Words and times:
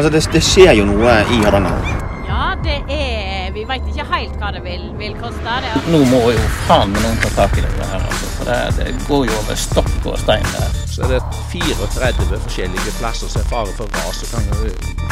Altså, 0.00 0.12
det, 0.12 0.32
det 0.32 0.40
skjer 0.40 0.70
jo 0.78 0.84
noe 0.88 1.14
i 1.28 1.38
Hardanger. 1.44 1.88
Ja, 2.24 2.44
det 2.64 2.78
er 2.88 3.50
Vi 3.52 3.66
veit 3.68 3.84
ikke 3.90 4.06
helt 4.08 4.36
hva 4.40 4.48
det 4.54 4.62
vil, 4.64 4.86
vil 4.96 5.12
koste. 5.20 5.56
Det. 5.60 5.72
Nå 5.92 5.98
må 6.08 6.20
jo 6.32 6.44
faen 6.64 6.94
meg 6.94 7.02
noen 7.04 7.18
ta 7.20 7.28
tak 7.34 7.58
i 7.60 7.64
det 7.66 7.88
her, 7.90 7.98
altså. 7.98 8.30
For 8.38 8.48
det, 8.48 8.56
det 8.78 8.94
går 9.04 9.26
jo 9.28 9.34
over 9.42 9.58
stokk 9.60 10.06
og 10.08 10.16
stein 10.22 10.48
der. 10.54 10.78
Så 10.88 11.04
er 11.04 11.12
det 11.12 11.20
34 11.52 12.38
forskjellige 12.46 12.94
plasser 12.96 13.28
som 13.28 13.42
er 13.42 13.50
fare 13.50 13.74
for 13.76 13.92
ras 13.98 14.22
så 14.22 14.30
kan, 14.32 14.48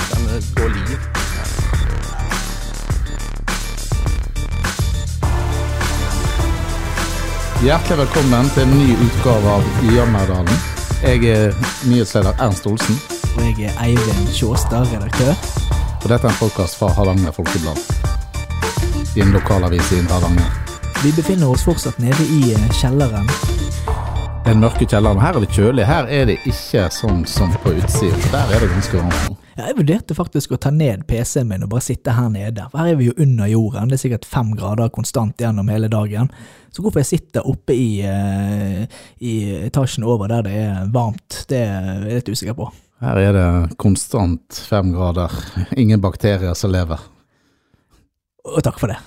kan 0.09 0.25
gå 0.57 0.71
liv. 0.79 0.97
Hjertelig 7.61 8.01
velkommen 8.07 8.51
til 8.57 8.65
en 8.65 8.75
ny 8.81 8.97
utgave 9.11 9.55
av 9.59 9.71
Jammerdalen. 9.93 10.67
Jeg 11.05 11.29
er 11.37 11.57
nyhetsleder 11.85 12.41
Ernst 12.41 12.73
Olsen, 12.73 12.97
Og 13.37 13.45
jeg 13.61 13.69
er 13.69 13.81
Eivind 13.85 14.29
Sjåstad, 14.35 14.87
redaktør. 14.93 15.35
og 16.03 16.09
dette 16.11 16.27
er 16.27 16.31
en 16.33 16.39
podkast 16.41 16.79
fra 16.79 16.89
Hardanger 16.95 17.33
Folkeblad. 17.35 17.79
en 19.19 19.33
lokalavis 19.35 19.93
i 19.93 20.01
Hardanger. 20.11 20.51
Vi 21.03 21.13
befinner 21.17 21.51
oss 21.51 21.65
fortsatt 21.67 21.99
nede 21.99 22.23
i 22.35 22.53
eh, 22.55 22.69
kjelleren. 22.81 23.27
Den 24.47 24.61
mørke 24.63 24.87
kjelleren. 24.87 25.21
Her 25.21 25.37
er 25.37 25.41
det 25.45 25.51
kjølig. 25.55 25.85
Her 25.87 26.07
er 26.09 26.25
det 26.31 26.39
ikke 26.47 26.87
sånn 26.95 27.25
som 27.29 27.53
på 27.63 27.75
utsiden. 27.77 28.23
Der 28.33 28.55
er 28.55 28.63
det 28.65 28.71
ganske 28.73 28.97
varmt. 29.03 29.37
Ja, 29.59 29.67
Jeg 29.69 29.77
vurderte 29.81 30.15
faktisk 30.15 30.53
å 30.55 30.59
ta 30.63 30.71
ned 30.71 31.03
PC-en 31.11 31.49
min 31.51 31.65
og 31.67 31.71
bare 31.75 31.83
sitte 31.83 32.15
her 32.15 32.29
nede. 32.31 32.69
For 32.71 32.79
her 32.79 32.93
er 32.95 32.99
vi 33.01 33.11
jo 33.11 33.17
under 33.19 33.47
jorden. 33.51 33.91
Det 33.91 33.99
er 33.99 34.05
sikkert 34.07 34.25
fem 34.31 34.55
grader 34.57 34.89
konstant 34.95 35.37
gjennom 35.43 35.69
hele 35.69 35.91
dagen. 35.91 36.31
Så 36.73 36.83
hvorfor 36.83 37.03
jeg 37.03 37.11
sitter 37.11 37.47
oppe 37.47 37.75
i, 37.75 38.01
eh, 38.07 38.87
i 39.21 39.35
etasjen 39.67 40.05
over 40.07 40.29
der 40.31 40.43
det 40.47 40.53
er 40.63 40.87
varmt, 40.95 41.45
det 41.51 41.59
er 41.67 42.05
jeg 42.07 42.21
litt 42.23 42.29
usikker 42.35 42.55
på. 42.55 42.71
Her 42.99 43.21
er 43.23 43.37
det 43.37 43.77
konstant 43.79 44.59
fem 44.69 44.91
grader. 44.95 45.31
Ingen 45.79 46.01
bakterier 46.03 46.57
som 46.59 46.73
lever. 46.75 46.99
Og 48.49 48.59
takk 48.65 48.81
for 48.81 48.91
det. 48.95 48.99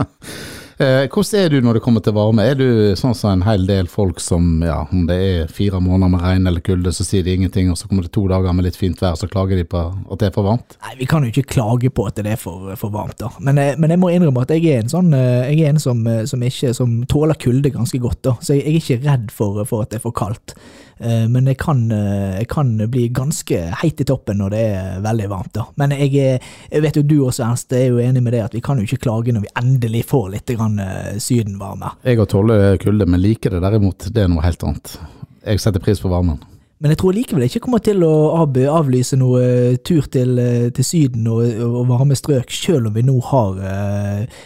Eh, 0.80 1.04
hvordan 1.12 1.36
er 1.36 1.50
du 1.52 1.58
når 1.60 1.76
det 1.76 1.80
kommer 1.84 2.00
til 2.00 2.14
varme? 2.16 2.40
Er 2.48 2.54
du 2.56 2.94
sånn 2.96 3.12
som 3.12 3.34
en 3.34 3.42
hel 3.44 3.66
del 3.68 3.84
folk 3.92 4.16
som, 4.24 4.62
ja, 4.64 4.78
om 4.88 5.02
det 5.10 5.18
er 5.20 5.50
fire 5.52 5.76
måneder 5.76 6.08
med 6.14 6.22
regn 6.24 6.48
eller 6.48 6.64
kulde, 6.64 6.88
så 6.96 7.04
sier 7.04 7.26
de 7.26 7.34
ingenting, 7.36 7.68
og 7.68 7.76
så 7.76 7.84
kommer 7.90 8.06
det 8.06 8.14
to 8.14 8.22
dager 8.30 8.56
med 8.56 8.64
litt 8.64 8.78
fint 8.80 8.96
vær, 9.02 9.18
så 9.20 9.28
klager 9.28 9.60
de 9.60 9.66
på 9.68 9.82
at 9.82 10.22
det 10.22 10.30
er 10.30 10.32
for 10.38 10.48
varmt? 10.48 10.78
Nei, 10.80 10.94
Vi 11.02 11.10
kan 11.10 11.26
jo 11.26 11.34
ikke 11.34 11.52
klage 11.52 11.92
på 11.92 12.06
at 12.08 12.16
det 12.16 12.32
er 12.32 12.40
for, 12.40 12.72
for 12.80 12.96
varmt, 12.96 13.18
da. 13.20 13.28
Men, 13.44 13.60
eh, 13.60 13.76
men 13.76 13.92
jeg 13.92 14.00
må 14.00 14.08
innrømme 14.14 14.46
at 14.46 14.54
jeg 14.56 14.72
er 14.72 14.80
en 14.80 14.88
sånn 14.94 15.12
eh, 15.12 15.50
Jeg 15.52 15.66
er 15.66 15.74
en 15.74 15.84
som, 15.84 16.00
som 16.32 16.48
ikke 16.48 16.72
som 16.80 16.96
tåler 17.12 17.36
kulde 17.44 17.76
ganske 17.76 18.00
godt, 18.00 18.22
da. 18.30 18.38
Så 18.40 18.56
jeg, 18.56 18.64
jeg 18.64 18.72
er 18.72 18.80
ikke 18.80 19.10
redd 19.10 19.36
for, 19.36 19.60
for 19.68 19.84
at 19.84 19.92
det 19.92 20.00
er 20.00 20.06
for 20.08 20.16
kaldt. 20.16 20.56
Eh, 21.00 21.26
Men 21.28 21.46
jeg 21.46 21.56
kan, 21.58 21.90
eh, 21.92 22.38
jeg 22.40 22.48
kan 22.48 22.76
bli 22.90 23.08
ganske 23.08 23.60
heit 23.82 24.00
i 24.00 24.04
toppen 24.04 24.36
når 24.38 24.50
det 24.50 24.60
er 24.76 25.00
veldig 25.00 25.28
varmt, 25.30 25.52
da. 25.56 25.64
Men 25.76 25.90
jeg, 25.96 26.14
er- 26.16 26.40
jeg 26.70 26.82
vet 26.82 26.96
jo 26.96 27.02
du 27.02 27.16
også, 27.26 27.44
Ernst, 27.48 27.72
er 27.72 27.86
jo 27.88 27.96
enig 27.98 28.22
med 28.22 28.32
det 28.32 28.42
at 28.44 28.52
vi 28.54 28.60
kan 28.60 28.76
jo 28.78 28.84
ikke 28.84 29.00
klage 29.06 29.32
når 29.32 29.40
vi 29.46 29.54
endelig 29.56 30.04
får 30.04 30.30
litt 30.30 30.46
grann, 30.56 30.78
eh, 30.78 31.16
sydenvarme. 31.18 31.92
Jeg 32.04 32.18
har 32.18 32.26
tåler 32.26 32.76
kulde, 32.78 33.06
men 33.08 33.20
liker 33.22 33.50
det 33.50 33.62
derimot, 33.62 34.12
det 34.12 34.24
er 34.24 34.28
noe 34.28 34.42
helt 34.42 34.62
annet. 34.62 34.98
Jeg 35.46 35.58
setter 35.60 35.80
pris 35.80 36.00
på 36.00 36.10
varmen. 36.12 36.38
Men 36.80 36.94
jeg 36.94 37.00
tror 37.02 37.12
likevel 37.12 37.44
jeg 37.44 37.52
ikke 37.52 37.66
kommer 37.66 37.82
til 37.84 38.00
å 38.06 38.12
av, 38.38 38.54
avlyse 38.72 39.18
noe 39.20 39.40
eh, 39.44 39.74
tur 39.84 40.06
til, 40.12 40.38
eh, 40.40 40.70
til 40.72 40.86
Syden 40.86 41.26
og, 41.28 41.42
og 41.66 41.82
varme 41.90 42.16
strøk, 42.16 42.48
selv 42.56 42.88
om 42.88 42.94
vi 42.96 43.04
nå 43.04 43.18
har 43.28 43.60
eh, 43.68 44.38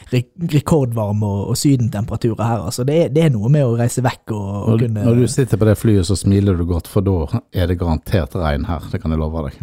rekordvarme 0.56 1.28
og, 1.28 1.52
og 1.52 1.60
sydentemperaturer 1.60 2.42
her. 2.42 2.64
Altså, 2.66 2.82
det, 2.88 2.98
er, 3.04 3.14
det 3.14 3.28
er 3.28 3.32
noe 3.36 3.52
med 3.54 3.68
å 3.68 3.76
reise 3.78 4.02
vekk 4.02 4.34
og, 4.34 4.50
og 4.50 4.68
Når, 4.72 4.82
kunne 4.82 5.06
når 5.06 5.22
du 5.22 5.30
sitter 5.30 5.62
på 5.62 5.70
det 5.70 5.78
flyet, 5.78 6.10
så 6.10 6.18
smiler 6.18 6.58
du 6.58 6.66
godt, 6.66 6.91
for 6.91 7.06
da 7.06 7.41
er 7.54 7.70
det 7.70 7.78
garantert 7.78 8.34
regn 8.42 8.66
her, 8.66 8.91
det 8.91 9.02
kan 9.04 9.14
jeg 9.14 9.22
love 9.22 9.46
deg. 9.46 9.62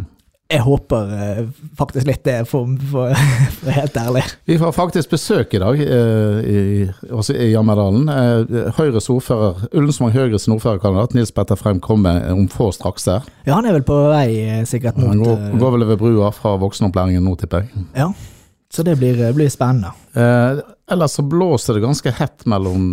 Jeg 0.51 0.63
håper 0.65 1.11
eh, 1.15 1.43
faktisk 1.79 2.07
litt 2.09 2.23
det, 2.27 2.37
for, 2.49 2.67
for, 2.91 3.13
for 3.61 3.75
helt 3.75 3.97
ærlig. 4.01 4.23
Vi 4.49 4.57
får 4.59 4.73
faktisk 4.75 5.13
besøk 5.13 5.55
i 5.55 5.61
dag, 5.63 5.83
eh, 5.85 6.41
i, 6.41 6.57
også 7.09 7.37
i 7.37 7.51
Jammerdalen. 7.53 8.09
Eh, 8.11 8.73
Høyres 8.79 9.07
ordfører, 9.13 9.63
Ullensvang 9.71 10.11
Høyres 10.15 10.49
ordførerkandidat 10.51 11.15
Nils 11.15 11.31
Petter 11.35 11.59
Frem 11.59 11.79
kommer 11.83 12.25
om 12.33 12.49
få 12.51 12.71
straks 12.75 13.07
der. 13.07 13.31
Ja, 13.47 13.55
han 13.55 13.69
er 13.69 13.77
vel 13.79 13.87
på 13.87 13.97
vei 14.11 14.27
sikkert 14.67 14.99
mot 14.99 15.13
Han 15.13 15.23
går, 15.23 15.47
går 15.61 15.73
vel 15.77 15.87
over 15.87 16.03
brua 16.03 16.35
fra 16.35 16.57
voksenopplæringen 16.61 17.23
nå, 17.25 17.37
tipper 17.39 17.63
jeg. 17.63 17.87
Ja, 17.95 18.11
så 18.71 18.83
det 18.87 18.95
blir, 18.99 19.19
blir 19.35 19.49
spennende. 19.51 19.91
Eh, 20.13 20.59
ellers 20.91 21.11
så 21.11 21.21
blåser 21.21 21.73
det 21.73 21.85
ganske 21.85 22.11
hett 22.15 22.45
mellom 22.45 22.83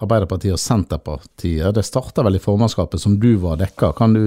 Arbeiderpartiet 0.00 0.56
og 0.56 0.60
Senterpartiet. 0.62 1.68
Det 1.76 1.84
starta 1.84 2.24
vel 2.24 2.38
i 2.38 2.42
formannskapet 2.42 3.00
som 3.00 3.18
du 3.20 3.34
var 3.42 3.60
dekka. 3.60 3.92
Kan 3.96 4.16
du 4.16 4.22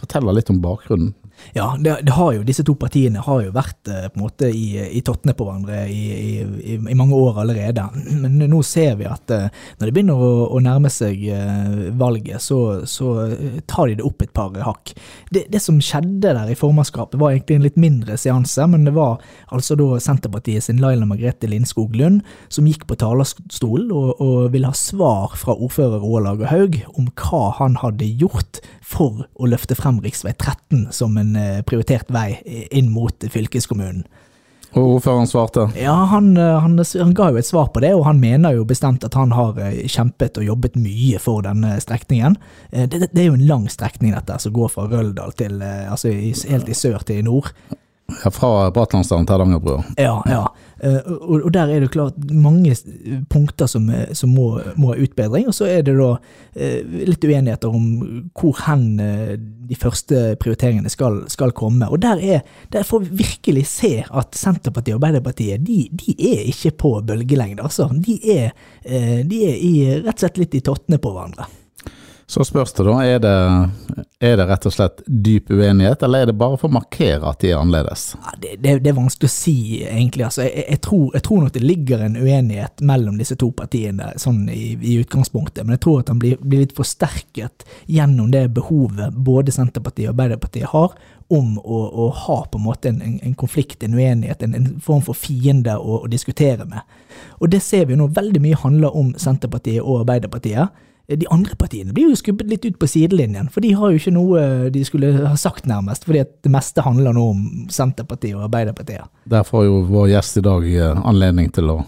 fortelle 0.00 0.36
litt 0.36 0.52
om 0.52 0.60
bakgrunnen? 0.64 1.12
Ja, 1.52 1.76
det, 1.80 1.96
det 2.06 2.14
har 2.14 2.32
jo, 2.34 2.44
disse 2.46 2.64
to 2.66 2.74
partiene 2.78 3.22
har 3.24 3.42
jo 3.42 3.52
vært 3.54 3.88
eh, 3.90 4.06
på 4.10 4.18
en 4.18 4.24
måte 4.24 4.50
i, 4.54 4.78
i 4.98 5.02
tottene 5.06 5.34
på 5.36 5.46
hverandre 5.46 5.82
i, 5.90 6.02
i, 6.14 6.76
i, 6.76 6.96
mange 6.98 7.16
år 7.16 7.42
allerede. 7.42 7.86
Men 8.22 8.38
nå 8.50 8.62
ser 8.66 8.96
vi 9.00 9.08
at 9.10 9.32
eh, 9.34 9.48
når 9.80 9.90
det 9.90 9.94
begynner 9.96 10.22
å, 10.22 10.30
å 10.54 10.62
nærme 10.62 10.92
seg 10.92 11.24
eh, 11.34 11.90
valget, 11.98 12.42
så, 12.44 12.60
så 12.88 13.14
tar 13.70 13.90
de 13.90 13.98
det 14.00 14.06
opp 14.06 14.22
et 14.24 14.34
par 14.36 14.54
hakk. 14.66 14.94
Det, 15.30 15.46
det 15.50 15.62
som 15.62 15.80
skjedde 15.82 16.34
der 16.36 16.52
i 16.52 16.58
formannskapet 16.58 17.18
var 17.20 17.34
egentlig 17.34 17.58
en 17.58 17.66
litt 17.66 17.80
mindre 17.80 18.18
seanse, 18.20 18.66
men 18.70 18.86
det 18.86 18.94
var 18.96 19.18
altså 19.54 19.76
da 19.78 19.98
Senterpartiet 20.00 20.66
sin 20.66 20.80
Laila 20.82 21.08
Margrethe 21.08 21.50
Lindskog 21.50 21.96
Lund 21.98 22.22
som 22.52 22.68
gikk 22.68 22.86
på 22.88 22.98
talerstolen 23.00 23.90
og, 23.94 24.20
og 24.22 24.50
ville 24.54 24.70
ha 24.70 24.76
svar 24.76 25.34
fra 25.38 25.56
ordfører 25.56 26.02
Roald 26.02 26.44
Haug 26.50 26.80
om 26.94 27.10
hva 27.18 27.42
han 27.58 27.78
hadde 27.80 28.08
gjort 28.20 28.60
for 28.90 29.24
å 29.38 29.48
løfte 29.50 29.76
frem 29.78 30.00
rv. 30.02 30.10
13 30.10 30.88
som 30.94 31.16
en 31.20 31.29
eh, 31.36 31.60
prioritert 31.66 32.10
vei 32.12 32.40
inn 32.70 32.90
mot 32.92 33.26
fylkeskommunen. 33.30 34.04
Og 34.70 34.84
ordføreren 34.86 35.26
svarte 35.26 35.64
Ja, 35.74 35.96
han, 36.12 36.36
eh, 36.38 36.58
han, 36.62 36.78
han 36.78 37.14
ga 37.18 37.30
jo 37.32 37.40
et 37.40 37.48
svar 37.48 37.72
på 37.74 37.82
det, 37.82 37.90
og 37.96 38.04
han 38.06 38.20
mener 38.22 38.54
jo 38.54 38.66
bestemt 38.68 39.04
at 39.06 39.16
han 39.18 39.34
har 39.34 39.58
eh, 39.58 39.82
kjempet 39.90 40.38
og 40.38 40.46
jobbet 40.46 40.78
mye 40.78 41.18
for 41.22 41.42
denne 41.46 41.74
strekningen. 41.82 42.38
Det, 42.70 43.08
det 43.10 43.24
er 43.24 43.30
jo 43.30 43.38
en 43.38 43.48
lang 43.48 43.66
strekning 43.72 44.14
dette, 44.14 44.38
som 44.38 44.54
går 44.54 44.70
fra 44.70 44.86
Røldal 44.90 45.34
til, 45.38 45.58
altså 45.62 46.12
helt 46.14 46.70
i 46.70 46.78
sør 46.78 47.02
til 47.06 47.22
i 47.22 47.26
nord. 47.26 47.50
Ja, 48.24 48.30
fra 48.34 48.70
Bratlandsdalen 48.74 49.28
til 49.28 49.38
Hardangerbrua. 49.38 49.84
Ja, 50.00 50.18
ja. 50.28 50.44
Eh, 50.80 51.12
Og, 51.20 51.52
der 51.52 51.68
er 51.68 51.80
det 51.80 51.90
klart 51.92 52.16
mange 52.32 52.74
punkter 53.28 53.68
som, 53.68 53.90
eh, 53.90 54.12
som 54.16 54.32
må, 54.32 54.60
må 54.76 54.94
ha 54.94 55.02
utbedring, 55.02 55.46
og 55.48 55.54
så 55.54 55.68
er 55.68 55.82
det 55.84 55.96
da 55.98 56.14
eh, 56.56 56.80
litt 57.08 57.24
uenigheter 57.24 57.68
om 57.68 58.30
hvor 58.32 58.56
hen 58.64 58.96
de 59.70 59.76
første 59.78 60.36
prioriteringene 60.40 60.90
skal, 60.90 61.22
skal 61.28 61.52
komme. 61.52 61.88
Og 61.90 62.00
der, 62.02 62.20
er, 62.22 62.40
der 62.72 62.86
får 62.86 63.04
vi 63.04 63.22
virkelig 63.22 63.66
se 63.68 63.92
at 64.08 64.34
Senterpartiet 64.34 64.96
og 64.96 65.02
Arbeiderpartiet 65.02 65.64
de, 65.66 65.82
de 65.92 66.16
er 66.16 66.48
ikke 66.48 66.72
på 66.80 66.96
bølgelengde, 67.06 67.62
altså. 67.62 67.90
De 67.92 68.16
er, 68.32 68.50
de 68.82 69.44
er 69.46 69.56
i, 69.60 69.74
rett 70.00 70.16
og 70.16 70.24
slett 70.24 70.40
litt 70.40 70.56
i 70.56 70.64
tottene 70.64 71.00
på 71.02 71.12
hverandre. 71.12 71.46
Så 72.30 72.44
spørs 72.46 72.72
det 72.72 72.84
da, 72.86 72.92
er 73.02 73.18
det, 73.18 73.30
er 74.22 74.36
det 74.38 74.44
rett 74.46 74.66
og 74.68 74.70
slett 74.70 75.00
dyp 75.02 75.48
uenighet, 75.50 76.04
eller 76.06 76.22
er 76.22 76.28
det 76.30 76.36
bare 76.38 76.54
for 76.60 76.70
å 76.70 76.76
markere 76.76 77.26
at 77.26 77.40
de 77.42 77.48
er 77.50 77.58
annerledes? 77.58 78.04
Ja, 78.22 78.34
det, 78.38 78.52
det, 78.62 78.74
det 78.84 78.92
er 78.92 78.98
vanskelig 79.00 79.26
å 79.26 79.32
si, 79.34 79.54
egentlig. 79.82 80.28
Altså, 80.28 80.44
jeg, 80.44 80.62
jeg, 80.62 80.78
tror, 80.84 81.08
jeg 81.16 81.24
tror 81.26 81.40
nok 81.42 81.56
det 81.56 81.62
ligger 81.64 82.04
en 82.06 82.18
uenighet 82.20 82.84
mellom 82.86 83.16
disse 83.18 83.34
to 83.40 83.48
partiene 83.58 84.12
sånn 84.22 84.44
i, 84.46 84.76
i 84.78 84.92
utgangspunktet, 85.02 85.64
men 85.64 85.74
jeg 85.74 85.82
tror 85.82 86.04
at 86.04 86.12
den 86.12 86.20
blir, 86.22 86.36
blir 86.44 86.62
litt 86.62 86.74
forsterket 86.76 87.66
gjennom 87.90 88.28
det 88.30 88.44
behovet 88.60 89.16
både 89.30 89.56
Senterpartiet 89.56 90.06
og 90.06 90.12
Arbeiderpartiet 90.12 90.70
har 90.70 90.94
om 91.34 91.56
å, 91.58 91.80
å 92.04 92.06
ha 92.14 92.36
på 92.46 92.60
en 92.60 92.66
måte 92.68 92.92
en, 92.92 93.00
en, 93.08 93.16
en 93.26 93.34
konflikt, 93.42 93.82
en 93.82 93.96
uenighet, 93.98 94.44
en, 94.46 94.54
en 94.54 94.68
form 94.86 95.02
for 95.08 95.18
fiende 95.18 95.74
å, 95.74 95.98
å 96.04 96.12
diskutere 96.14 96.68
med. 96.70 96.86
Og 97.42 97.50
det 97.50 97.58
ser 97.66 97.90
vi 97.90 97.98
jo 97.98 98.04
nå 98.04 98.08
veldig 98.14 98.44
mye 98.46 98.62
handler 98.62 98.94
om 99.02 99.10
Senterpartiet 99.18 99.82
og 99.82 100.04
Arbeiderpartiet. 100.04 100.86
De 101.10 101.26
andre 101.34 101.56
partiene 101.58 101.94
blir 101.94 102.12
jo 102.12 102.18
skubbet 102.18 102.50
litt 102.50 102.66
ut 102.68 102.78
på 102.78 102.88
sidelinjen, 102.90 103.48
for 103.50 103.64
de 103.64 103.72
har 103.74 103.90
jo 103.90 103.98
ikke 103.98 104.14
noe 104.14 104.42
de 104.70 104.84
skulle 104.86 105.12
ha 105.18 105.34
sagt, 105.40 105.66
nærmest. 105.66 106.06
Fordi 106.06 106.22
at 106.22 106.36
det 106.46 106.52
meste 106.54 106.84
handler 106.86 107.16
nå 107.16 107.24
om 107.32 107.40
Senterpartiet 107.72 108.36
og 108.38 108.46
Arbeiderpartiet. 108.46 109.10
Der 109.30 109.46
får 109.46 109.66
jo 109.66 109.80
vår 109.90 110.12
gjest 110.14 110.38
i 110.38 110.44
dag 110.46 110.68
eh, 110.70 111.02
anledning 111.10 111.50
til 111.54 111.74
å 111.74 111.80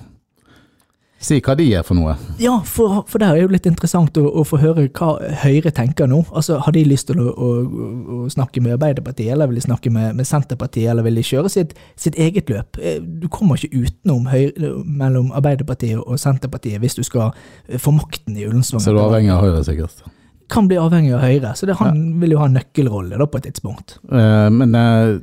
si 1.22 1.38
hva 1.44 1.54
de 1.58 1.69
er 1.78 1.84
for 1.86 1.98
noe. 1.98 2.14
Ja, 2.42 2.56
for, 2.66 3.02
for 3.10 3.22
det 3.22 3.28
er 3.30 3.40
jo 3.42 3.50
litt 3.52 3.66
interessant 3.70 4.19
å, 4.19 4.24
å 4.40 4.44
få 4.46 4.58
høre 4.62 4.88
hva 4.88 5.14
Høyre 5.44 5.72
tenker 5.74 6.10
nå. 6.10 6.22
Altså, 6.34 6.58
Har 6.62 6.74
de 6.74 6.84
lyst 6.86 7.08
til 7.10 7.20
å, 7.22 7.30
å, 7.30 7.50
å 7.62 8.30
snakke 8.32 8.62
med 8.64 8.74
Arbeiderpartiet, 8.76 9.32
eller 9.34 9.50
vil 9.50 9.60
de 9.60 9.66
snakke 9.66 9.92
med, 9.94 10.16
med 10.19 10.28
Senterpartiet, 10.28 10.90
eller 10.92 11.06
vil 11.06 11.20
de 11.20 11.26
kjøre 11.26 11.52
sitt, 11.52 11.76
sitt 11.96 12.19
eget 12.20 12.50
løp? 12.52 12.80
Eh, 12.82 12.98
Du 13.02 13.28
kommer 13.32 13.58
ikke 13.58 13.84
utenom 13.86 14.26
Høyre, 14.32 14.74
mellom 14.84 15.32
Arbeiderpartiet 15.36 16.02
og 16.02 16.19
Senterpartiet 16.20 16.82
hvis 16.82 16.98
du 16.98 17.04
skal 17.06 17.32
få 17.78 17.94
makten 17.94 18.36
i 18.36 18.46
Ullensvang. 18.48 18.82
Så 18.82 18.94
du 18.94 18.98
er 18.98 19.06
avhengig 19.06 19.32
av 19.34 19.44
Høyre, 19.46 19.64
sikkert. 19.66 20.04
Kan 20.52 20.66
bli 20.69 20.76
avhengig 20.80 21.14
av 21.16 21.22
Høyre, 21.24 21.54
så 21.56 21.69
det, 21.69 21.78
han 21.80 22.00
vil 22.20 22.34
jo 22.34 22.42
ha 22.42 22.48
en 22.50 22.58
nøkkelrolle 22.58 23.20
da 23.20 23.28
på 23.30 23.40
et 23.40 23.46
tidspunkt. 23.48 24.00
Uh, 24.10 24.50
Men 24.52 24.74
uh, 24.76 25.20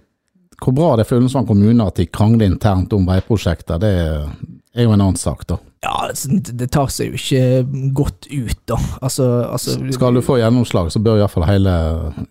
hvor 0.60 0.76
bra 0.76 0.94
det 0.96 1.06
er 1.06 1.10
for 1.12 1.20
Ullensvang 1.20 1.48
kommune 1.48 1.86
at 1.86 2.00
de 2.00 2.08
krangler 2.12 2.50
internt 2.50 2.94
om 2.96 3.06
veiprosjekter, 3.08 3.80
det 3.84 3.92
er 4.00 4.88
jo 4.88 4.94
en 4.96 5.04
annen 5.04 5.20
sak, 5.20 5.46
da. 5.50 5.60
Ja, 5.80 5.94
altså, 6.10 6.28
det 6.44 6.72
tar 6.76 6.90
seg 6.92 7.14
jo 7.14 7.20
ikke 7.20 7.92
godt 7.96 8.28
ut, 8.28 8.58
da. 8.68 8.76
Altså, 9.02 9.30
altså 9.48 9.78
Skal 9.96 10.18
du 10.18 10.22
få 10.26 10.36
gjennomslag, 10.42 10.92
så 10.92 11.00
bør 11.00 11.22
iallfall 11.22 11.48
hele 11.48 11.76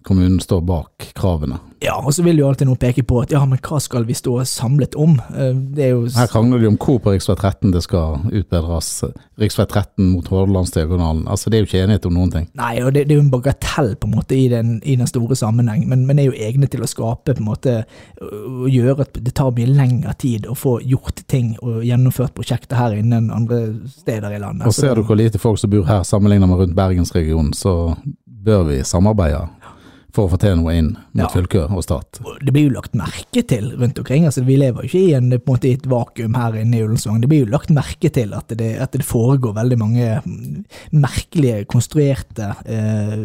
kommunen 0.04 0.36
stå 0.44 0.60
bak 0.60 1.08
kravene. 1.16 1.56
Ja, 1.80 1.94
og 2.02 2.10
så 2.10 2.24
vil 2.26 2.40
jo 2.40 2.48
alltid 2.48 2.66
noen 2.66 2.80
peke 2.80 3.04
på 3.06 3.20
at 3.22 3.30
ja, 3.30 3.38
men 3.46 3.60
hva 3.62 3.78
skal 3.80 4.02
vi 4.08 4.16
stå 4.18 4.34
samlet 4.50 4.96
om? 4.98 5.14
Eh, 5.30 5.52
Det 5.78 5.90
jo 5.92 6.00
Her 6.16 6.26
krangler 6.26 6.58
de 6.58 6.66
om 6.66 6.76
hvor 6.76 6.98
på 6.98 7.12
rv. 7.14 7.22
13 7.22 7.70
det 7.72 7.84
skal 7.86 8.18
utbedres. 8.34 8.88
Rv. 9.38 9.46
13 9.62 10.08
mot 10.10 10.26
Hordalandsdiagonalen. 10.26 11.28
Altså, 11.30 11.50
det 11.50 11.58
er 11.58 11.62
jo 11.62 11.68
ikke 11.70 11.82
enighet 11.84 12.08
om 12.10 12.16
noen 12.18 12.32
ting. 12.34 12.48
Nei, 12.58 12.82
og 12.82 12.92
det, 12.96 13.06
det 13.06 13.14
er 13.14 13.20
jo 13.20 13.26
en 13.28 13.30
bagatell 13.30 13.94
på 13.94 14.10
en 14.10 14.16
måte 14.16 14.34
i 14.36 14.48
den, 14.50 14.74
i 14.82 14.96
den 14.98 15.06
store 15.06 15.38
sammenheng, 15.38 15.86
men, 15.88 16.04
men 16.08 16.18
er 16.18 16.32
jo 16.32 16.36
egne 16.36 16.66
til 16.66 16.82
å 16.82 16.90
skape 16.90 17.36
på 17.36 17.44
en 17.44 17.48
måte 17.48 17.76
og 18.20 18.66
gjøre 18.72 19.06
at 19.06 19.20
det 19.22 19.36
tar 19.38 19.54
mye 19.54 19.70
lengre 19.70 20.16
tid 20.18 20.48
å 20.50 20.58
få 20.58 20.80
gjort 20.82 21.22
ting 21.30 21.54
og 21.62 21.84
gjennomført 21.86 22.34
prosjekter 22.36 22.80
her 22.80 22.98
inne 22.98 23.22
enn 23.22 23.30
andre 23.38 23.62
steder 23.92 24.34
i 24.36 24.40
landet. 24.42 24.66
Og 24.68 24.74
ser 24.76 24.98
du 24.98 25.04
hvor 25.06 25.18
lite 25.18 25.40
folk 25.40 25.60
som 25.60 25.72
bor 25.72 25.86
her 25.88 26.06
sammenlignet 26.06 26.50
med 26.50 26.60
rundt 26.62 26.76
Bergensregionen, 26.76 27.52
så 27.56 27.94
bør 28.44 28.62
vi 28.68 28.82
samarbeide 28.86 29.46
for 30.14 30.24
å 30.26 30.30
få 30.32 30.38
til 30.40 30.56
noe 30.56 30.72
inn 30.74 30.86
mot 30.96 31.24
Ja. 31.24 31.28
fylke 31.28 31.66
og 31.68 31.82
stat. 31.84 32.20
Det 32.40 32.52
blir 32.54 32.68
jo 32.68 32.74
lagt 32.78 32.94
merke 32.96 33.42
til 33.46 33.70
rundt 33.76 33.98
omkring. 34.00 34.24
altså 34.24 34.44
Vi 34.46 34.56
lever 34.56 34.82
jo 34.82 34.88
ikke 34.88 35.02
i, 35.08 35.12
en, 35.14 35.28
måte, 35.46 35.68
i 35.68 35.74
et 35.76 35.86
vakuum 35.86 36.34
her 36.34 36.56
inne 36.56 36.78
i 36.78 36.82
Ullensvang. 36.86 37.20
Det 37.20 37.28
blir 37.28 37.44
jo 37.44 37.52
lagt 37.52 37.70
merke 37.70 38.10
til 38.10 38.32
at 38.34 38.48
det, 38.56 38.70
at 38.80 38.92
det 38.96 39.04
foregår 39.04 39.52
veldig 39.54 39.78
mange 39.78 40.22
merkelige, 40.92 41.64
konstruerte 41.70 42.54
eh, 42.64 43.16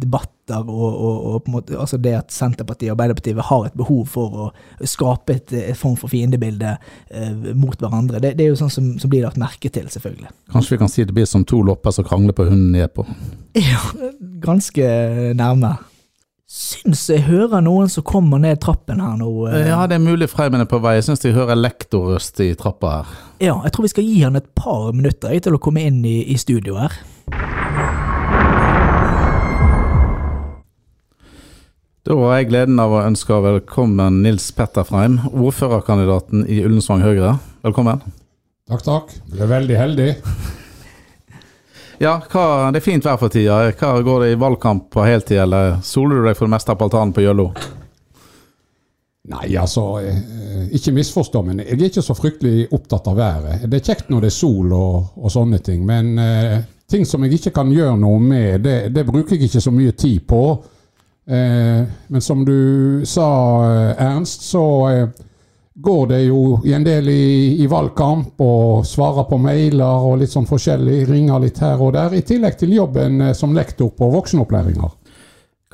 debatter, 0.00 0.34
og, 0.68 0.68
og, 0.68 1.20
og 1.34 1.38
på 1.44 1.48
en 1.50 1.54
måte, 1.56 1.76
altså 1.80 1.96
det 2.00 2.12
at 2.18 2.32
Senterpartiet 2.34 2.90
og 2.90 2.96
Arbeiderpartiet 2.98 3.38
har 3.48 3.64
et 3.68 3.76
behov 3.78 4.02
for 4.12 4.34
å 4.44 4.48
skape 4.84 5.38
et, 5.38 5.54
et 5.70 5.78
form 5.78 5.96
for 5.96 6.12
fiendebilde 6.12 6.74
eh, 7.10 7.54
mot 7.56 7.76
hverandre. 7.80 8.20
Det, 8.20 8.34
det 8.38 8.44
er 8.44 8.52
jo 8.52 8.58
sånn 8.60 8.72
som, 8.72 8.90
som 9.00 9.12
blir 9.12 9.24
lagt 9.24 9.40
merke 9.40 9.70
til, 9.72 9.88
selvfølgelig. 9.92 10.28
Kanskje 10.52 10.76
vi 10.76 10.82
kan 10.84 10.92
si 10.92 11.04
det 11.08 11.16
blir 11.16 11.28
som 11.28 11.46
to 11.48 11.62
lopper 11.64 11.94
som 11.96 12.04
krangler 12.04 12.36
på 12.36 12.48
hunden 12.50 12.72
ned 12.76 12.92
på. 12.96 13.06
Ja, 13.54 13.78
ganske 14.42 14.82
nærme. 15.38 15.76
Syns 16.54 17.00
jeg 17.10 17.24
hører 17.26 17.64
noen 17.66 17.88
som 17.90 18.04
kommer 18.06 18.38
ned 18.38 18.60
trappen 18.62 19.00
her 19.02 19.16
nå. 19.18 19.26
eh. 19.48 19.64
Ja, 19.72 19.80
det 19.90 19.96
er 19.96 20.04
mulig 20.04 20.28
Freimen 20.30 20.62
er 20.62 20.68
på 20.70 20.78
vei. 20.84 20.92
Jeg 21.00 21.08
syns 21.08 21.24
de 21.24 21.32
hører 21.34 21.58
lektorrøst 21.58 22.38
i 22.44 22.52
trappa 22.54 22.92
her. 23.00 23.10
Ja, 23.42 23.56
jeg 23.64 23.74
tror 23.74 23.88
vi 23.88 23.90
skal 23.90 24.06
gi 24.06 24.20
han 24.22 24.38
et 24.38 24.46
par 24.54 24.92
minutter 24.94 25.34
til 25.42 25.56
å 25.56 25.58
komme 25.58 25.82
inn 25.82 25.98
i, 26.06 26.20
i 26.30 26.36
studio 26.38 26.78
her. 26.78 26.94
Da 32.04 32.14
har 32.20 32.36
jeg 32.38 32.50
gleden 32.52 32.78
av 32.78 32.92
å 32.92 33.02
ønske 33.02 33.40
velkommen 33.48 34.22
Nils 34.22 34.50
Petter 34.54 34.84
Freim, 34.86 35.18
ordførerkandidaten 35.32 36.44
i 36.46 36.60
Ullensvang 36.62 37.02
Høyre. 37.02 37.38
Velkommen. 37.64 38.04
Takk, 38.70 38.84
takk. 38.86 39.14
Ble 39.32 39.48
veldig 39.50 39.80
heldig. 39.80 40.10
Ja, 42.02 42.18
hva, 42.30 42.72
det 42.74 42.80
er 42.80 42.84
fint 42.84 43.06
vær 43.06 43.18
for 43.20 43.32
tida. 43.32 43.60
Hva 43.78 43.94
Går 44.02 44.24
det 44.24 44.32
i 44.34 44.40
valgkamp 44.40 44.88
på 44.92 45.06
heltid, 45.06 45.38
eller 45.44 45.78
soler 45.86 46.20
du 46.20 46.28
deg 46.28 46.36
for 46.38 46.48
det 46.48 46.54
meste 46.56 46.74
på 46.74 46.88
altanen 46.88 47.14
på 47.14 47.24
Gjøllo? 47.24 47.48
Nei, 49.32 49.54
altså, 49.56 49.84
eh, 50.04 50.64
ikke 50.76 50.92
misforstå, 50.98 51.40
men 51.46 51.62
jeg 51.62 51.78
er 51.78 51.86
ikke 51.86 52.04
så 52.04 52.16
fryktelig 52.18 52.66
opptatt 52.76 53.06
av 53.08 53.16
været. 53.16 53.64
Det 53.70 53.78
er 53.78 53.86
kjekt 53.86 54.10
når 54.12 54.26
det 54.26 54.32
er 54.32 54.36
sol 54.36 54.74
og, 54.76 55.14
og 55.16 55.32
sånne 55.32 55.62
ting, 55.64 55.86
men 55.88 56.18
eh, 56.20 56.58
ting 56.90 57.06
som 57.08 57.24
jeg 57.24 57.38
ikke 57.38 57.54
kan 57.56 57.72
gjøre 57.72 57.96
noe 58.02 58.20
med, 58.20 58.60
det, 58.66 58.76
det 58.92 59.06
bruker 59.08 59.38
jeg 59.38 59.48
ikke 59.48 59.64
så 59.64 59.72
mye 59.72 59.94
tid 59.96 60.26
på. 60.28 60.42
Eh, 61.24 61.86
men 62.12 62.20
som 62.20 62.44
du 62.44 63.00
sa, 63.08 63.30
eh, 63.70 64.04
Ernst, 64.04 64.44
så 64.50 64.64
eh, 64.90 65.08
går 65.74 66.06
det 66.06 66.20
jo 66.22 66.60
i 66.64 66.72
en 66.72 66.84
del 66.84 67.08
i, 67.08 67.62
i 67.62 67.66
valgkamp 67.66 68.40
og 68.44 68.86
svarer 68.86 69.26
på 69.26 69.38
mailer 69.42 70.06
og 70.06 70.20
litt 70.20 70.30
sånn 70.30 70.46
forskjellig, 70.46 71.02
ringer 71.08 71.42
litt 71.42 71.58
her 71.62 71.82
og 71.82 71.94
der, 71.96 72.14
i 72.14 72.22
tillegg 72.26 72.58
til 72.60 72.76
jobben 72.76 73.20
eh, 73.20 73.34
som 73.34 73.54
lektor 73.56 73.90
på 73.96 74.10
voksenopplæringer. 74.14 74.92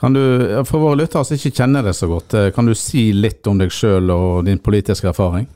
Kan 0.01 0.17
du, 0.17 0.23
For 0.65 0.81
våre 0.81 1.03
lyttere 1.03 1.27
som 1.29 1.37
ikke 1.37 1.53
kjenner 1.61 1.85
deg 1.85 1.97
så 1.97 2.09
godt, 2.09 2.35
eh, 2.35 2.51
kan 2.57 2.69
du 2.69 2.75
si 2.75 3.11
litt 3.13 3.47
om 3.51 3.61
deg 3.61 3.73
sjøl 3.75 4.09
og 4.15 4.45
din 4.49 4.63
politiske 4.65 5.13
erfaring? 5.13 5.49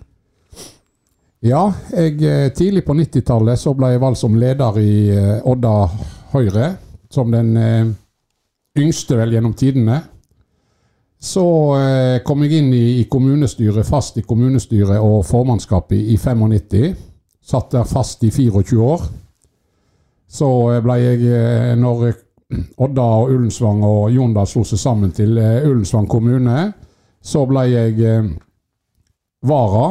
Ja, 1.45 1.67
jeg, 1.93 2.21
eh, 2.25 2.51
tidlig 2.57 2.85
på 2.85 2.97
90-tallet 2.97 3.61
så 3.61 3.73
ble 3.77 3.95
jeg 3.95 4.05
valgt 4.05 4.21
som 4.21 4.37
leder 4.37 4.81
i 4.81 4.95
Odda 5.45 5.77
Høyre. 6.33 6.75
Som 7.15 7.31
den 7.31 7.55
yngste 8.75 9.15
vel 9.15 9.37
gjennom 9.37 9.53
tidene. 9.55 10.01
Så 11.25 11.45
eh, 11.79 12.19
kom 12.27 12.45
jeg 12.45 12.61
inn 12.61 12.73
i, 12.77 13.01
i 13.01 13.05
kommunestyret, 13.09 13.87
fast 13.89 14.19
i 14.21 14.27
kommunestyret 14.29 15.01
og 15.01 15.23
formannskapet 15.25 15.97
i, 15.97 16.15
i 16.15 16.19
95. 16.21 16.95
Satt 17.45 17.73
der 17.73 17.89
fast 17.89 18.25
i 18.25 18.31
24 18.33 18.81
år. 18.85 19.07
Så 20.35 20.49
eh, 20.73 20.81
ble 20.85 20.97
jeg, 21.01 21.27
eh, 21.29 21.75
når 21.79 22.09
eh, 22.09 22.23
Odda 22.85 23.05
og 23.21 23.35
Ullensvang 23.35 23.85
og 23.87 24.09
Jondal 24.13 24.49
slo 24.51 24.65
seg 24.69 24.81
sammen 24.81 25.13
til 25.17 25.39
Ullensvang 25.39 26.09
kommune, 26.11 26.67
så 27.25 27.47
ble 27.49 27.63
jeg 27.71 28.19
vara. 29.49 29.87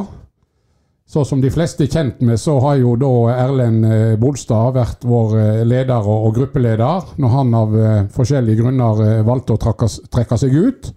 Så 1.09 1.23
som 1.27 1.41
de 1.41 1.49
fleste 1.51 1.83
er 1.83 1.91
kjent 1.91 2.21
med, 2.21 2.37
så 2.39 2.59
har 2.61 2.77
jo 2.77 2.93
da 3.01 3.09
Erlend 3.33 3.87
Bolstad 4.21 4.77
vært 4.77 5.03
vår 5.05 5.65
leder 5.65 6.05
og, 6.05 6.29
gruppeleder. 6.37 7.09
Når 7.17 7.33
han 7.33 7.57
av 7.57 7.75
forskjellige 8.13 8.61
grunner 8.61 9.25
valgte 9.25 9.57
å 9.57 9.73
trekke 10.13 10.39
seg 10.39 10.55
ut, 10.55 10.93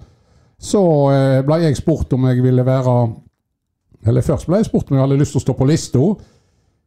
så 0.66 0.82
eh, 1.12 1.40
ble 1.46 1.60
jeg 1.62 1.78
spurt 1.78 2.12
om 2.16 2.26
jeg 2.28 2.42
ville 2.42 2.64
være 2.66 2.96
Eller 4.06 4.24
først 4.26 4.48
ble 4.48 4.60
jeg 4.60 4.68
spurt 4.68 4.90
om 4.90 4.98
jeg 4.98 5.04
hadde 5.06 5.18
lyst 5.20 5.34
til 5.34 5.40
å 5.40 5.46
stå 5.46 5.54
på 5.58 5.66
lista. 5.66 6.02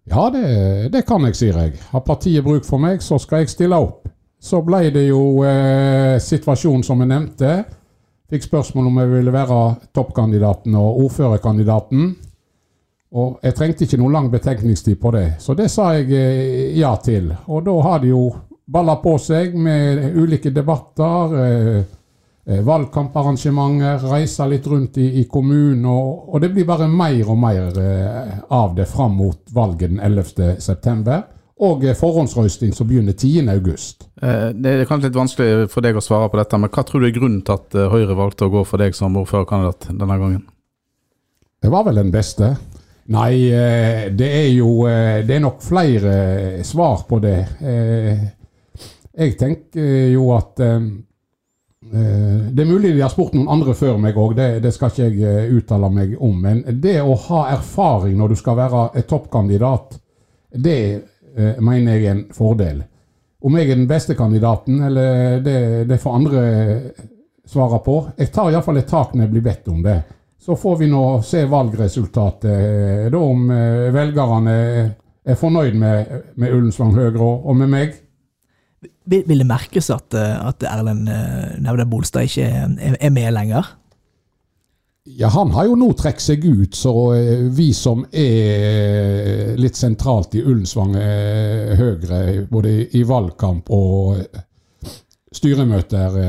Ja, 0.09 0.29
det, 0.33 0.91
det 0.93 1.03
kan 1.07 1.25
jeg, 1.27 1.35
sier 1.35 1.57
jeg. 1.59 1.75
Har 1.91 2.05
partiet 2.05 2.45
bruk 2.45 2.65
for 2.65 2.81
meg, 2.81 3.03
så 3.03 3.19
skal 3.19 3.43
jeg 3.43 3.51
stille 3.51 3.77
opp. 3.77 4.07
Så 4.39 4.61
ble 4.63 4.87
det 4.95 5.09
jo 5.09 5.43
eh, 5.43 6.15
situasjonen 6.23 6.85
som 6.87 7.03
jeg 7.03 7.11
nevnte. 7.11 7.51
Fikk 8.29 8.45
spørsmål 8.45 8.87
om 8.87 8.99
jeg 9.01 9.11
ville 9.11 9.33
være 9.33 9.59
toppkandidaten 9.95 10.75
og 10.79 11.03
ordførerkandidaten. 11.03 12.09
Og 13.19 13.39
jeg 13.43 13.57
trengte 13.57 13.85
ikke 13.85 13.99
noe 13.99 14.13
lang 14.13 14.29
betenkningstid 14.31 14.99
på 15.01 15.11
det, 15.15 15.25
så 15.41 15.55
det 15.57 15.67
sa 15.73 15.91
jeg 15.97 16.11
eh, 16.13 16.77
ja 16.77 16.93
til. 17.03 17.31
Og 17.49 17.65
da 17.65 17.75
har 17.87 18.03
det 18.03 18.13
jo 18.13 18.27
balla 18.69 18.99
på 19.01 19.15
seg 19.17 19.55
med 19.57 20.13
ulike 20.13 20.53
debatter, 20.53 21.33
eh, 21.43 21.79
valgkamparrangementer, 22.65 24.05
reise 24.09 24.45
litt 24.49 24.67
rundt 24.67 24.97
i, 24.97 25.07
i 25.21 25.25
kommunen, 25.29 25.85
og, 25.85 26.29
og 26.33 26.41
det 26.43 26.49
blir 26.55 26.65
bare 26.69 26.87
mer 26.91 27.29
og 27.29 27.37
mer 27.41 27.75
eh, 27.81 28.37
av 28.55 28.73
det 28.77 28.87
fram 28.89 29.17
mot 29.19 29.39
valget 29.53 29.91
den 29.93 29.99
11. 29.99 30.55
september. 30.63 31.27
Og 31.59 31.83
eh, 31.83 31.95
forhåndsrøysting 31.97 32.71
som 32.73 32.87
begynner 32.87 33.13
10. 33.17 33.49
august. 33.51 34.07
Eh, 34.21 34.49
Det 34.55 34.71
er 34.77 34.85
kanskje 34.87 35.09
litt 35.09 35.19
vanskelig 35.19 35.67
for 35.73 35.83
deg 35.85 35.99
å 35.99 36.03
svare 36.03 36.29
på 36.31 36.39
dette, 36.39 36.57
men 36.57 36.71
hva 36.71 36.85
tror 36.87 37.03
du 37.03 37.09
er 37.09 37.15
grunnen 37.17 37.41
til 37.43 37.57
at 37.57 37.75
eh, 37.75 37.89
Høyre 37.91 38.15
valgte 38.17 38.47
å 38.47 38.53
gå 38.53 38.63
for 38.65 38.79
deg 38.81 38.95
som 38.95 39.17
ordførerkandidat 39.19 39.89
denne 39.91 40.19
gangen? 40.21 40.45
Det 41.59 41.71
var 41.73 41.83
vel 41.89 41.99
den 41.99 42.11
beste. 42.15 42.53
Nei, 43.11 43.49
eh, 43.51 44.07
det 44.13 44.27
er 44.37 44.49
jo 44.53 44.85
eh, 44.87 45.25
Det 45.25 45.35
er 45.35 45.41
nok 45.43 45.61
flere 45.65 46.63
svar 46.63 47.03
på 47.09 47.19
det. 47.23 47.37
Eh, 47.59 48.27
Jeg 49.19 49.35
tenker 49.35 50.11
jo 50.13 50.29
at 50.37 50.59
eh, 50.63 50.75
eh, 50.77 50.87
Det 51.89 52.61
er 52.61 52.69
mulig 52.69 52.91
de 52.93 53.01
har 53.01 53.09
spurt 53.09 53.33
noen 53.33 53.49
andre 53.49 53.73
før 53.77 53.97
meg 54.01 54.17
òg, 54.19 54.35
det, 54.37 54.49
det 54.61 54.71
skal 54.75 54.91
ikke 54.91 55.07
jeg 55.07 55.23
eh, 55.25 55.53
uttale 55.57 55.89
meg 55.93 56.15
om. 56.21 56.35
Men 56.43 56.63
det 56.81 56.99
å 57.01 57.15
ha 57.29 57.47
erfaring 57.55 58.17
når 58.19 58.33
du 58.33 58.39
skal 58.39 58.57
være 58.59 58.83
et 58.99 59.09
toppkandidat, 59.09 59.97
det 60.53 60.79
eh, 60.93 61.57
mener 61.57 61.97
jeg 61.97 62.05
er 62.05 62.15
en 62.15 62.25
fordel. 62.35 62.83
Om 63.39 63.55
jeg 63.55 63.69
er 63.69 63.79
den 63.79 63.87
beste 63.89 64.15
kandidaten, 64.19 64.81
eller 64.89 65.39
det, 65.41 65.59
det 65.87 65.99
får 66.01 66.15
andre 66.17 66.43
svare 67.49 67.79
på. 67.85 67.99
Jeg 68.17 68.31
tar 68.33 68.51
iallfall 68.51 68.81
et 68.81 68.89
tak 68.89 69.13
når 69.13 69.25
jeg 69.25 69.33
blir 69.33 69.45
bedt 69.45 69.69
om 69.71 69.83
det. 69.83 69.99
Så 70.39 70.55
får 70.55 70.77
vi 70.79 70.87
nå 70.91 71.03
se 71.25 71.43
valgresultatet, 71.49 72.51
eh, 72.51 73.07
da 73.11 73.23
om 73.23 73.49
eh, 73.51 73.89
velgerne 73.93 74.57
er 75.29 75.39
fornøyd 75.39 75.75
med, 75.77 76.13
med 76.39 76.53
Ullensvang 76.55 76.93
Høyre 76.95 77.25
og 77.25 77.57
med 77.59 77.71
meg. 77.71 77.97
Vil, 79.09 79.25
det 79.25 79.47
merkes 79.47 79.89
at, 79.93 80.13
eh, 80.13 80.47
at 80.47 80.63
Erlend 80.69 81.09
eh, 81.09 81.85
Bolstad 81.89 82.27
ikke 82.27 82.45
er, 82.45 82.97
er 82.99 83.13
med 83.13 83.31
lenger? 83.33 83.75
Ja, 85.09 85.31
han 85.33 85.49
har 85.55 85.65
jo 85.65 85.77
nå 85.79 85.87
trukket 85.97 86.21
seg 86.21 86.43
ut, 86.45 86.75
så 86.77 86.93
eh, 87.15 87.47
vi 87.55 87.71
som 87.73 88.03
er 88.11 89.55
litt 89.57 89.79
sentralt 89.79 90.35
i 90.37 90.43
Ullensvang 90.43 90.93
Høyre, 91.79 92.19
både 92.51 92.75
i, 92.85 93.01
valgkamp 93.07 93.71
og 93.73 94.21
styremøter, 95.33 96.19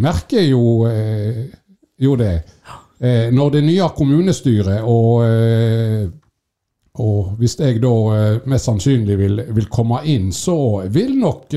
merker 0.00 0.44
jo, 0.44 0.86
jo 2.00 2.16
det. 2.20 2.34
Når 3.32 3.54
det 3.54 3.62
nye 3.64 3.88
kommunestyret 3.96 4.84
og 4.84 6.18
og 7.00 7.30
hvis 7.40 7.54
jeg 7.56 7.80
da 7.80 7.92
mest 8.52 8.68
sannsynlig 8.68 9.14
vil, 9.16 9.40
vil 9.56 9.68
komme 9.72 10.02
inn, 10.12 10.28
så 10.36 10.84
vil 10.92 11.14
nok 11.16 11.56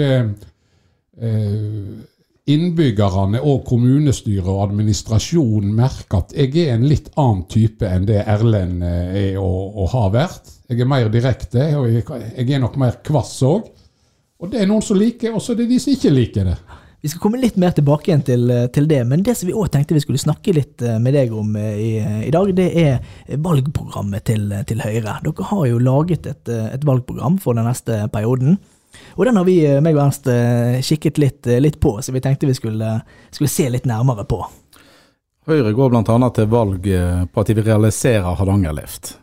innbyggerne 2.46 3.42
og 3.42 3.64
kommunestyret 3.66 4.46
og 4.46 4.68
administrasjonen 4.68 5.74
merker 5.76 6.22
at 6.22 6.36
jeg 6.38 6.54
er 6.68 6.76
en 6.76 6.86
litt 6.86 7.10
annen 7.18 7.46
type 7.50 7.88
enn 7.90 8.06
det 8.06 8.22
Erlend 8.22 8.86
eh, 8.86 9.18
er 9.32 9.40
og, 9.42 9.80
og 9.82 9.90
har 9.96 10.12
vært. 10.14 10.54
Jeg 10.70 10.82
er 10.82 10.90
mer 10.90 11.10
direkte, 11.14 11.72
og 11.80 11.90
jeg, 11.90 12.06
jeg 12.06 12.54
er 12.54 12.62
nok 12.62 12.78
mer 12.82 13.00
kvass 13.06 13.40
òg. 13.46 13.72
Og 14.42 14.52
det 14.52 14.62
er 14.62 14.70
noen 14.70 14.84
som 14.86 15.00
liker, 15.00 15.34
og 15.34 15.42
så 15.42 15.54
er 15.54 15.64
det 15.64 15.72
de 15.72 15.80
som 15.82 15.94
ikke 15.96 16.12
liker 16.14 16.52
det. 16.52 16.56
Vi 17.06 17.10
skal 17.10 17.22
komme 17.22 17.40
litt 17.42 17.58
mer 17.62 17.74
tilbake 17.78 18.10
igjen 18.10 18.24
til, 18.26 18.54
til 18.74 18.88
det, 18.90 19.02
men 19.06 19.22
det 19.26 19.36
som 19.38 19.50
vi 19.50 19.54
òg 19.58 19.70
tenkte 19.74 19.98
vi 19.98 20.02
skulle 20.04 20.22
snakke 20.22 20.54
litt 20.58 20.86
eh, 20.86 21.02
med 21.02 21.18
deg 21.18 21.34
om 21.34 21.58
eh, 21.58 21.82
i, 21.82 21.90
i 22.30 22.34
dag, 22.34 22.54
det 22.58 22.70
er 22.84 23.42
valgprogrammet 23.42 24.30
til, 24.30 24.54
til 24.70 24.86
Høyre. 24.86 25.18
Dere 25.26 25.50
har 25.50 25.66
jo 25.72 25.82
laget 25.82 26.30
et, 26.30 26.54
et 26.54 26.86
valgprogram 26.86 27.42
for 27.42 27.58
den 27.58 27.66
neste 27.66 28.04
perioden. 28.14 28.60
Og 29.16 29.26
den 29.26 29.38
har 29.40 29.46
vi, 29.48 29.66
eh, 29.66 29.82
meg 29.82 29.96
og 29.96 30.06
Ernst, 30.06 30.28
eh, 30.28 30.82
kikket 30.84 31.18
litt, 31.18 31.48
eh, 31.48 31.62
litt 31.62 31.80
på, 31.80 32.02
så 32.02 32.12
vi 32.12 32.22
tenkte 32.22 32.48
vi 32.48 32.54
skulle, 32.54 33.02
skulle, 33.32 33.50
se 33.50 33.70
litt 33.70 33.86
nærmere 33.86 34.26
på. 34.28 34.42
Høyre 35.48 35.74
går 35.74 35.90
bl.a. 35.90 36.30
til 36.30 36.48
valg 36.50 36.88
på 37.32 37.42
at 37.42 37.48
de 37.48 37.54
vil 37.54 37.64
realisere 37.64 38.34
Hardangerlift. 38.36 39.20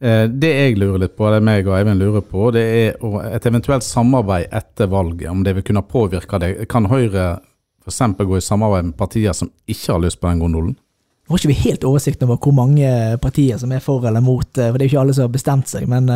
Det 0.00 0.50
jeg 0.52 0.76
lurer 0.76 0.98
litt 1.00 1.16
på, 1.16 1.30
det 1.32 1.42
meg 1.44 1.66
og 1.68 1.78
Eivind 1.78 2.00
lurer 2.00 2.20
på, 2.24 2.50
det 2.52 2.60
er 2.60 3.34
et 3.34 3.46
eventuelt 3.48 3.84
samarbeid 3.84 4.52
etter 4.52 4.88
valget. 4.88 5.30
Om 5.30 5.42
det 5.44 5.54
vil 5.56 5.64
kunne 5.64 5.82
påvirke 5.82 6.38
det. 6.40 6.68
Kan 6.68 6.88
Høyre 6.92 7.40
f.eks. 7.86 8.00
gå 8.18 8.36
i 8.36 8.44
samarbeid 8.44 8.84
med 8.90 8.98
partier 9.00 9.32
som 9.32 9.50
ikke 9.66 9.94
har 9.94 10.04
lyst 10.04 10.20
på 10.20 10.28
den 10.28 10.44
gondolen? 10.44 10.76
Nå 10.76 11.32
har 11.32 11.40
ikke 11.40 11.52
vi 11.54 11.58
helt 11.64 11.88
oversikt 11.88 12.22
over 12.22 12.36
hvor 12.36 12.52
mange 12.52 12.92
partier 13.20 13.56
som 13.60 13.72
er 13.72 13.80
for 13.80 14.04
eller 14.04 14.20
mot, 14.20 14.48
for 14.52 14.76
det 14.76 14.84
er 14.84 14.88
jo 14.88 14.92
ikke 14.92 15.02
alle 15.06 15.16
som 15.16 15.28
har 15.28 15.36
bestemt 15.40 15.72
seg. 15.72 15.88
men... 15.88 16.08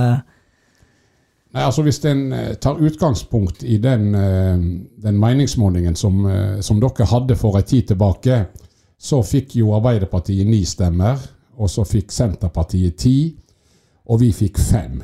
Nei, 1.55 1.63
altså 1.63 1.85
Hvis 1.87 2.03
en 2.11 2.33
eh, 2.35 2.55
tar 2.59 2.81
utgangspunkt 2.83 3.63
i 3.63 3.79
den, 3.79 4.15
eh, 4.15 4.59
den 5.07 5.19
meningsmålingen 5.23 5.95
som, 5.95 6.25
eh, 6.27 6.61
som, 6.61 6.81
dere 6.83 7.07
hadde 7.07 7.37
for 7.39 7.59
en 7.59 7.63
tid 7.63 7.87
tilbake, 7.93 8.41
så 8.99 9.23
fikk 9.23 9.55
jo 9.61 9.75
Arbeiderpartiet 9.77 10.49
ni 10.49 10.65
stemmer, 10.67 11.21
og 11.55 11.71
så 11.71 11.85
fikk 11.87 12.11
Senterpartiet 12.11 12.99
ti, 12.99 13.37
og 14.11 14.21
vi 14.21 14.33
fikk 14.35 14.59
fem. 14.59 14.99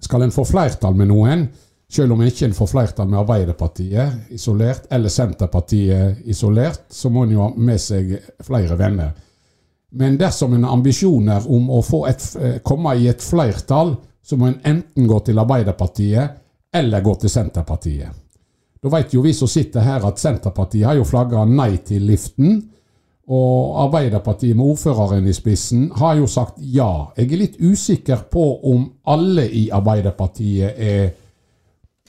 Skal 0.00 0.26
en 0.26 0.34
få 0.34 0.44
flertall 0.44 0.94
med 0.98 1.08
noen, 1.08 1.46
selv 1.90 2.12
om 2.12 2.20
en 2.20 2.28
ikke 2.28 2.52
får 2.54 2.70
flertall 2.70 3.08
med 3.08 3.22
Arbeiderpartiet 3.22 4.36
isolert, 4.36 4.90
eller 4.92 5.08
Senterpartiet 5.08 6.20
isolert, 6.28 6.84
så 6.92 7.08
må 7.08 7.24
en 7.24 7.32
jo 7.32 7.42
ha 7.46 7.48
med 7.56 7.80
seg 7.80 8.12
flere 8.44 8.76
venner. 8.78 9.16
Men 9.96 10.20
dersom 10.20 10.52
en 10.54 10.68
har 10.68 10.76
ambisjoner 10.76 11.48
om 11.48 11.72
å 11.72 11.80
et, 12.06 12.28
komme 12.62 12.94
i 13.00 13.08
et 13.10 13.24
flertall, 13.24 13.96
så 14.22 14.36
må 14.36 14.50
en 14.50 14.60
enten 14.64 15.06
gå 15.08 15.20
til 15.26 15.38
Arbeiderpartiet 15.38 16.40
eller 16.74 17.02
gå 17.02 17.14
til 17.20 17.32
Senterpartiet. 17.32 18.18
Da 18.80 18.88
vet 18.88 19.12
jo 19.12 19.22
vi 19.24 19.32
som 19.36 19.48
sitter 19.50 19.84
her 19.84 20.04
at 20.08 20.20
Senterpartiet 20.20 20.86
har 20.88 20.96
jo 20.96 21.08
flagga 21.08 21.44
nei 21.48 21.74
til 21.84 22.06
liften. 22.08 22.60
Og 23.30 23.76
Arbeiderpartiet 23.84 24.56
med 24.58 24.72
ordføreren 24.72 25.26
i 25.28 25.34
spissen 25.36 25.90
har 26.00 26.16
jo 26.18 26.26
sagt 26.30 26.56
ja. 26.58 27.10
Jeg 27.16 27.28
er 27.28 27.42
litt 27.42 27.58
usikker 27.60 28.24
på 28.32 28.46
om 28.72 28.86
alle 29.12 29.44
i 29.46 29.68
Arbeiderpartiet 29.70 30.80
er, 30.80 31.12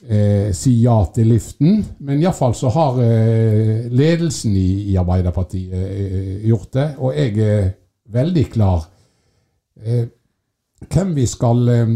eh, 0.08 0.48
sier 0.56 0.80
ja 0.88 0.96
til 1.14 1.30
liften. 1.34 1.84
Men 2.00 2.24
iallfall 2.24 2.56
så 2.58 2.72
har 2.74 2.98
eh, 3.04 3.86
ledelsen 3.92 4.56
i, 4.56 4.90
i 4.94 4.96
Arbeiderpartiet 4.98 5.76
eh, 5.76 6.48
gjort 6.48 6.72
det. 6.80 6.88
Og 6.98 7.14
jeg 7.20 7.38
er 7.38 7.70
veldig 8.16 8.48
klar. 8.56 8.88
Eh, 9.84 10.06
hvem 10.90 11.14
vi 11.14 11.26
skal 11.26 11.68
eh, 11.68 11.90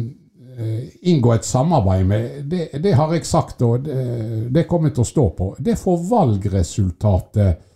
inngå 1.02 1.32
et 1.34 1.44
samarbeid 1.44 2.06
med, 2.06 2.44
det, 2.50 2.68
det, 2.82 2.94
har 2.96 3.12
jeg 3.14 3.26
sagt, 3.26 3.62
og 3.62 3.84
det, 3.84 4.50
det 4.54 4.66
kommer 4.68 4.90
til 4.94 5.04
å 5.04 5.10
stå 5.10 5.26
på. 5.36 5.50
Det 5.58 5.76
får 5.80 6.04
valgresultatet 6.10 7.66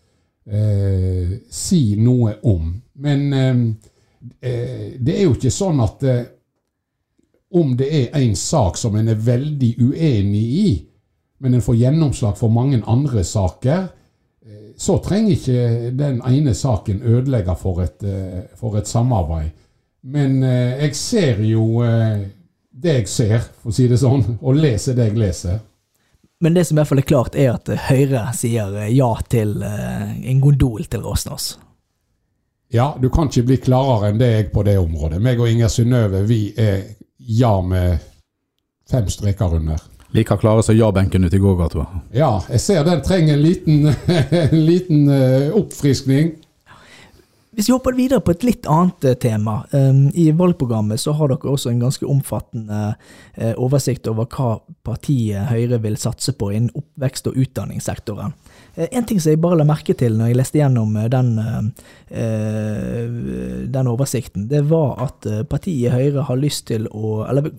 eh, 0.51 1.39
si 1.51 1.97
noe 2.01 2.37
om. 2.49 2.75
Men 3.01 3.33
eh, 3.33 3.63
eh, 4.41 4.93
det 4.99 5.17
er 5.17 5.27
jo 5.27 5.37
ikke 5.37 5.53
sånn 5.53 5.81
at 5.85 6.05
eh, 6.09 6.23
om 7.61 7.75
det 7.77 7.89
er 7.91 8.21
en 8.21 8.37
sak 8.39 8.79
som 8.79 8.97
en 8.97 9.11
er 9.11 9.25
veldig 9.27 9.73
uenig 9.81 10.45
i, 10.61 10.69
men 11.41 11.57
en 11.57 11.65
får 11.65 11.81
gjennomslag 11.81 12.37
for 12.39 12.53
mange 12.53 12.83
andre 12.87 13.25
saker, 13.27 13.89
eh, 14.47 14.69
så 14.79 15.01
trenger 15.05 15.37
ikke 15.37 15.91
den 15.99 16.21
ene 16.29 16.55
saken 16.55 17.03
ødelegge 17.03 17.57
for 17.59 17.83
et, 17.85 18.07
for 18.61 18.79
et 18.79 18.89
samarbeid. 18.89 19.51
Men 20.03 20.43
eh, 20.43 20.85
jeg 20.87 20.97
ser 20.97 21.43
jo 21.45 21.83
eh, 21.85 22.29
det 22.71 22.95
jeg 23.03 23.09
ser, 23.13 23.43
for 23.61 23.73
å 23.73 23.77
si 23.77 23.89
det 23.91 24.01
sånn, 24.01 24.25
og 24.47 24.61
leser 24.61 24.97
det 24.97 25.11
jeg 25.11 25.21
leser. 25.21 25.59
Men 26.41 26.55
det 26.57 26.65
som 26.65 26.79
i 26.79 26.81
hvert 26.81 26.89
fall 26.89 27.03
er 27.03 27.09
klart, 27.09 27.35
er 27.37 27.51
at 27.53 27.69
Høyre 27.91 28.23
sier 28.37 28.73
eh, 28.81 28.93
ja 28.97 29.11
til 29.29 29.59
eh, 29.67 30.15
en 30.33 30.41
gondol 30.41 30.87
til 30.89 31.05
Råsnås. 31.05 31.53
Ja, 32.73 32.95
du 33.03 33.11
kan 33.13 33.29
ikke 33.29 33.49
bli 33.49 33.59
klarere 33.61 34.13
enn 34.13 34.21
det 34.21 34.31
jeg 34.31 34.51
på 34.55 34.63
det 34.65 34.79
området. 34.79 35.19
Meg 35.21 35.41
og 35.43 35.51
Inger 35.51 35.69
Synnøve, 35.73 36.23
vi 36.29 36.53
er 36.57 36.85
ja 37.19 37.57
med 37.61 37.99
fem 38.89 39.09
streker 39.11 39.57
under. 39.59 39.83
Like 40.15 40.37
klare 40.39 40.63
som 40.63 40.75
ja-benken 40.79 41.27
ute 41.27 41.37
i 41.37 41.43
gågata. 41.43 41.85
Ja, 42.15 42.41
jeg 42.51 42.63
ser 42.63 42.87
den 42.87 43.03
trenger 43.07 43.37
en 43.37 43.43
liten, 43.43 43.91
en 44.45 44.65
liten 44.67 45.11
uh, 45.11 45.51
oppfriskning. 45.59 46.33
Hvis 47.51 47.67
vi 47.67 47.73
hopper 47.75 47.97
videre 47.99 48.23
på 48.23 48.31
et 48.31 48.45
litt 48.47 48.67
annet 48.71 49.05
eh, 49.05 49.17
tema. 49.19 49.57
Um, 49.75 50.05
I 50.15 50.29
valgprogrammet 50.39 51.03
så 51.03 51.17
har 51.19 51.33
dere 51.33 51.51
også 51.51 51.73
en 51.73 51.81
ganske 51.83 52.07
omfattende 52.07 52.93
uh, 52.95 53.55
oversikt 53.59 54.07
over 54.07 54.29
hva 54.31 54.61
partiet 54.87 55.49
Høyre 55.51 55.81
vil 55.83 55.99
satse 55.99 56.37
på 56.39 56.53
innen 56.55 56.71
oppvekst- 56.79 57.27
og 57.27 57.41
utdanningssektoren. 57.43 58.37
Uh, 58.79 58.87
en 58.87 59.09
ting 59.09 59.19
som 59.19 59.35
jeg 59.35 59.43
bare 59.43 59.59
la 59.59 59.67
merke 59.67 59.99
til 59.99 60.15
når 60.15 60.31
jeg 60.31 60.39
leste 60.39 60.61
gjennom 60.61 60.95
den, 61.11 61.33
den 63.75 63.91
oversikten, 63.91 64.47
det 64.51 64.63
var 64.71 65.03
at 65.09 65.27
partiet 65.51 65.91
Høyre 65.97 66.29
har 66.31 66.39
lyst 66.39 66.69
til 66.71 66.87
å 66.95 67.25
Eller 67.27 67.51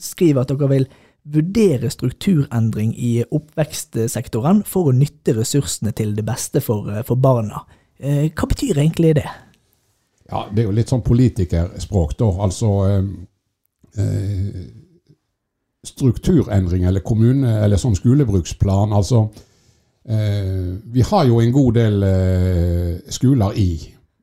skriver 0.00 0.44
at 0.44 0.52
dere 0.52 0.68
vil 0.68 0.88
vurdere 1.30 1.88
strukturendring 1.92 2.92
i 2.96 3.22
oppvekstsektoren 3.24 4.64
for 4.68 4.90
å 4.90 4.96
nytte 4.96 5.36
ressursene 5.36 5.92
til 5.96 6.12
det 6.16 6.28
beste 6.28 6.60
for, 6.64 6.92
for 7.08 7.16
barna. 7.16 7.64
Eh, 8.00 8.30
hva 8.32 8.48
betyr 8.48 8.78
egentlig 8.80 9.14
det? 9.20 9.28
Ja, 10.30 10.46
Det 10.48 10.62
er 10.62 10.68
jo 10.68 10.74
litt 10.74 10.88
sånn 10.88 11.04
politikerspråk, 11.04 12.16
da. 12.18 12.28
Altså 12.46 12.68
eh, 12.88 13.08
eh, 13.98 14.60
Strukturendring 15.84 16.84
eller 16.84 17.00
kommune, 17.00 17.54
eller 17.64 17.80
sånn 17.80 17.96
skolebruksplan. 17.96 18.92
Altså 18.92 19.24
eh, 20.04 20.76
Vi 20.84 21.04
har 21.08 21.24
jo 21.28 21.40
en 21.40 21.52
god 21.52 21.78
del 21.80 22.04
eh, 22.04 22.92
skoler 23.08 23.56
i, 23.56 23.70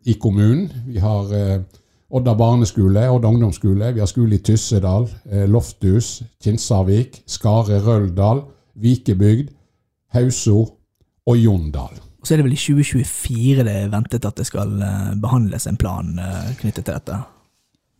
i, 0.06 0.16
kommunen. 0.22 0.70
Vi 0.88 1.02
har 1.02 1.34
eh, 1.34 1.60
Odda 2.08 2.38
barneskole, 2.40 3.10
Odda 3.12 3.28
ungdomsskole. 3.34 3.92
Vi 3.94 4.00
har 4.00 4.08
skole 4.08 4.38
i 4.38 4.40
Tyssedal, 4.40 5.10
Lofthus, 5.52 6.22
Kinsarvik, 6.40 7.24
Skare, 7.28 7.82
Røldal, 7.84 8.46
Vikebygd, 8.80 9.50
Hauso 10.16 10.62
og 11.28 11.36
Jondal. 11.42 12.07
Så 12.28 12.34
er 12.34 12.42
det 12.42 12.50
vel 12.50 12.58
i 12.58 12.60
2024 12.60 13.64
det 13.64 13.74
er 13.86 13.92
ventet 13.94 14.26
at 14.28 14.36
det 14.36 14.44
skal 14.50 14.74
eh, 14.84 15.12
behandles 15.24 15.64
en 15.70 15.78
plan 15.80 16.10
eh, 16.20 16.50
knyttet 16.60 16.84
til 16.84 16.98
dette? 16.98 17.20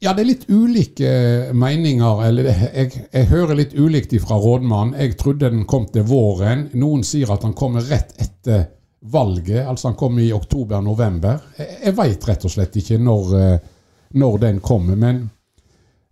Ja, 0.04 0.12
det 0.12 0.26
er 0.26 0.28
litt 0.28 0.50
ulike 0.52 1.12
meninger. 1.56 2.26
eller 2.28 2.50
jeg, 2.52 3.06
jeg, 3.08 3.28
hører 3.32 3.56
litt 3.56 3.72
ulikt 3.74 4.12
fra 4.22 4.36
rådmannen. 4.36 4.98
Jeg 5.00 5.16
trodde 5.18 5.50
den 5.50 5.64
kom 5.66 5.88
til 5.94 6.04
våren. 6.06 6.68
Noen 6.76 7.06
sier 7.08 7.32
at 7.32 7.48
han 7.48 7.56
kommer 7.56 7.88
rett 7.88 8.12
etter 8.20 8.68
valget, 9.08 9.64
altså 9.64 9.88
han 9.88 9.96
kommer 9.96 10.26
i 10.26 10.34
oktober-november. 10.36 11.40
Jeg, 11.58 11.80
jeg 11.86 11.98
veit 12.02 12.28
rett 12.28 12.46
og 12.46 12.52
slett 12.52 12.76
ikke 12.82 13.00
når, 13.00 13.34
eh, 13.40 13.72
når 14.20 14.38
den 14.44 14.60
kommer. 14.60 15.00
Men 15.00 15.24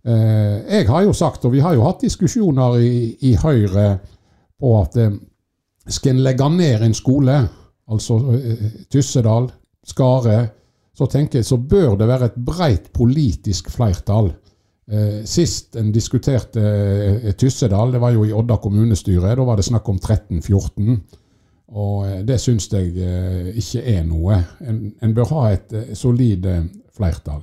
eh, 0.08 0.56
jeg 0.78 0.88
har 0.88 1.04
jo 1.04 1.12
sagt, 1.12 1.44
og 1.44 1.52
vi 1.52 1.60
har 1.60 1.76
jo 1.76 1.84
hatt 1.84 2.00
diskusjoner 2.08 2.80
i, 2.80 2.96
i 3.28 3.36
Høyre 3.44 3.90
på 4.56 4.72
at 4.80 4.96
eh, 5.04 5.14
skal 5.84 6.16
en 6.16 6.24
legge 6.24 6.50
ned 6.56 6.88
en 6.88 6.96
skole 6.96 7.38
altså 7.92 8.18
eh, 8.34 8.64
Tyssedal, 8.92 9.50
Skare, 9.86 10.38
så 10.96 11.06
tenker 11.10 11.40
jeg 11.40 11.46
så 11.46 11.58
bør 11.60 11.94
det 12.00 12.08
være 12.08 12.30
et 12.30 12.40
breit 12.46 12.90
politisk 12.96 13.70
flertall. 13.70 14.32
Eh, 14.86 15.22
sist 15.28 15.76
en 15.78 15.92
diskuterte 15.94 16.62
eh, 16.62 17.34
Tyssedal, 17.38 17.94
det 17.94 18.00
var 18.02 18.14
jo 18.16 18.24
i 18.26 18.34
Odda 18.34 18.58
kommunestyre, 18.62 19.34
da 19.36 19.46
var 19.46 19.60
det 19.60 19.68
snakk 19.68 19.88
om 19.92 20.00
13-14. 20.00 20.96
Og 21.76 22.22
det 22.22 22.36
syns 22.38 22.68
jeg 22.70 22.92
ikke 23.58 23.80
er 23.90 24.04
noe. 24.06 24.36
En, 24.62 24.84
en 25.02 25.14
bør 25.14 25.32
ha 25.32 25.48
et 25.50 25.72
solid 25.98 26.46
flertall. 26.94 27.40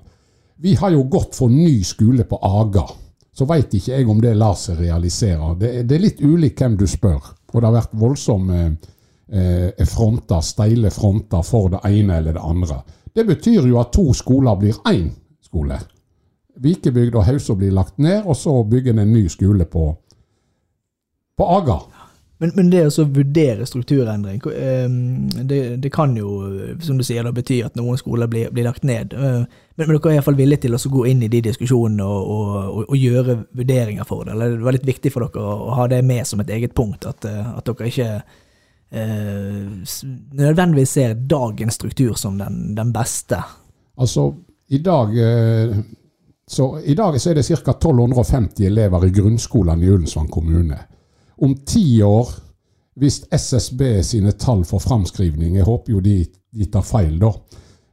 Vi 0.63 0.77
har 0.79 0.93
jo 0.95 1.03
gått 1.11 1.35
for 1.35 1.51
ny 1.51 1.81
skole 1.83 2.23
på 2.23 2.39
Aga. 2.39 2.85
Så 3.33 3.47
veit 3.49 3.73
ikke 3.73 3.97
jeg 3.97 4.09
om 4.09 4.21
det 4.21 4.35
lar 4.37 4.55
seg 4.59 4.79
realisere. 4.79 5.55
Det, 5.59 5.71
det, 5.89 5.95
er 5.97 6.03
litt 6.05 6.21
ulikt 6.21 6.61
hvem 6.61 6.77
du 6.77 6.85
spør. 6.87 7.33
Og 7.51 7.57
det 7.57 7.65
har 7.65 7.75
vært 7.75 7.95
voldsomme 7.97 8.59
eh, 8.61 8.91
fronter, 9.87 10.41
steile 10.43 10.89
fronter 10.91 11.41
for 11.47 11.69
det 11.71 11.79
ene 11.87 12.17
eller 12.19 12.35
det 12.35 12.43
andre. 12.43 12.81
Det 13.15 13.23
betyr 13.25 13.67
jo 13.69 13.79
at 13.79 13.93
to 13.95 14.13
skoler 14.13 14.55
blir 14.59 14.75
én 14.89 15.07
skole. 15.41 15.79
Vikebygd 16.61 17.15
og 17.15 17.25
Hausa 17.25 17.55
blir 17.57 17.71
lagt 17.73 17.97
ned, 17.97 18.23
og 18.25 18.35
så 18.37 18.63
bygger 18.63 18.93
en 18.93 18.99
en 18.99 19.13
ny 19.13 19.27
skole 19.29 19.65
på, 19.65 19.87
på 21.37 21.47
Aga. 21.57 21.79
Men, 22.43 22.51
men 22.57 22.69
det 22.69 22.81
å 22.89 23.05
vurdere 23.07 23.65
strukturendring, 23.65 24.41
eh, 24.51 24.89
det, 25.47 25.59
det 25.79 25.91
kan 25.93 26.17
jo, 26.17 26.75
som 26.83 26.97
du 26.99 27.03
sier, 27.05 27.31
bety 27.31 27.61
at 27.63 27.77
noen 27.79 27.97
skoler 27.97 28.27
blir, 28.27 28.49
blir 28.51 28.67
lagt 28.67 28.83
ned. 28.83 29.13
Eh, 29.13 29.43
Men, 29.75 29.87
men 29.87 29.97
dere 29.97 30.11
er 30.11 30.15
iallfall 30.19 30.35
villige 30.37 30.67
til 30.67 30.75
å 30.75 30.89
gå 30.93 31.07
inn 31.09 31.23
i 31.25 31.27
de 31.33 31.39
diskusjonene 31.47 32.05
og, 32.05 32.27
og, 32.29 32.49
og, 32.77 32.83
og 32.89 32.97
gjøre 32.97 33.37
vurderinger 33.57 34.05
for 34.05 34.25
det? 34.25 34.35
Eller 34.35 34.51
det 34.57 34.65
var 34.67 34.75
litt 34.75 34.85
viktig 34.85 35.11
for 35.13 35.25
dere 35.25 35.41
å, 35.41 35.71
ha 35.79 35.87
det 35.89 36.03
med 36.05 36.27
som 36.29 36.43
et 36.43 36.51
eget 36.53 36.75
punkt, 36.77 37.07
at, 37.09 37.25
eh, 37.25 37.47
at 37.57 37.65
dere 37.65 37.89
ikke 37.89 38.09
eh, 38.19 38.41
nødvendigvis 38.93 40.89
ser 40.89 41.13
dagens 41.13 41.73
struktur 41.79 42.13
som 42.19 42.37
den, 42.37 42.75
den 42.75 42.93
beste? 42.93 43.39
Altså, 43.97 44.27
i 44.69 44.77
dag, 44.77 45.17
eh, 45.17 45.77
så, 46.47 46.79
i 46.85 46.93
dag 46.93 47.21
så 47.21 47.31
er 47.31 47.39
det 47.39 47.45
ca. 47.45 47.71
1250 47.71 48.65
elever 48.65 49.05
i 49.05 49.09
grunnskolen 49.09 49.83
i 49.83 49.89
Ullensvang 49.89 50.29
kommune. 50.29 50.77
Om 51.41 51.55
ti 51.65 52.03
år, 52.03 52.29
hvis 52.95 53.23
SSB 53.31 53.81
sine 54.05 54.31
tall 54.37 54.63
for 54.65 54.79
framskrivning, 54.79 55.55
jeg 55.57 55.65
håper 55.65 55.95
jo 55.95 56.01
de, 56.03 56.19
de 56.53 56.69
tar 56.69 56.85
feil 56.85 57.17
da, 57.21 57.31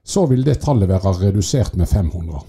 så 0.05 0.27
vil 0.29 0.45
det 0.45 0.61
tallet 0.61 0.89
være 0.89 1.13
redusert 1.21 1.77
med 1.81 1.89
500. 1.89 2.41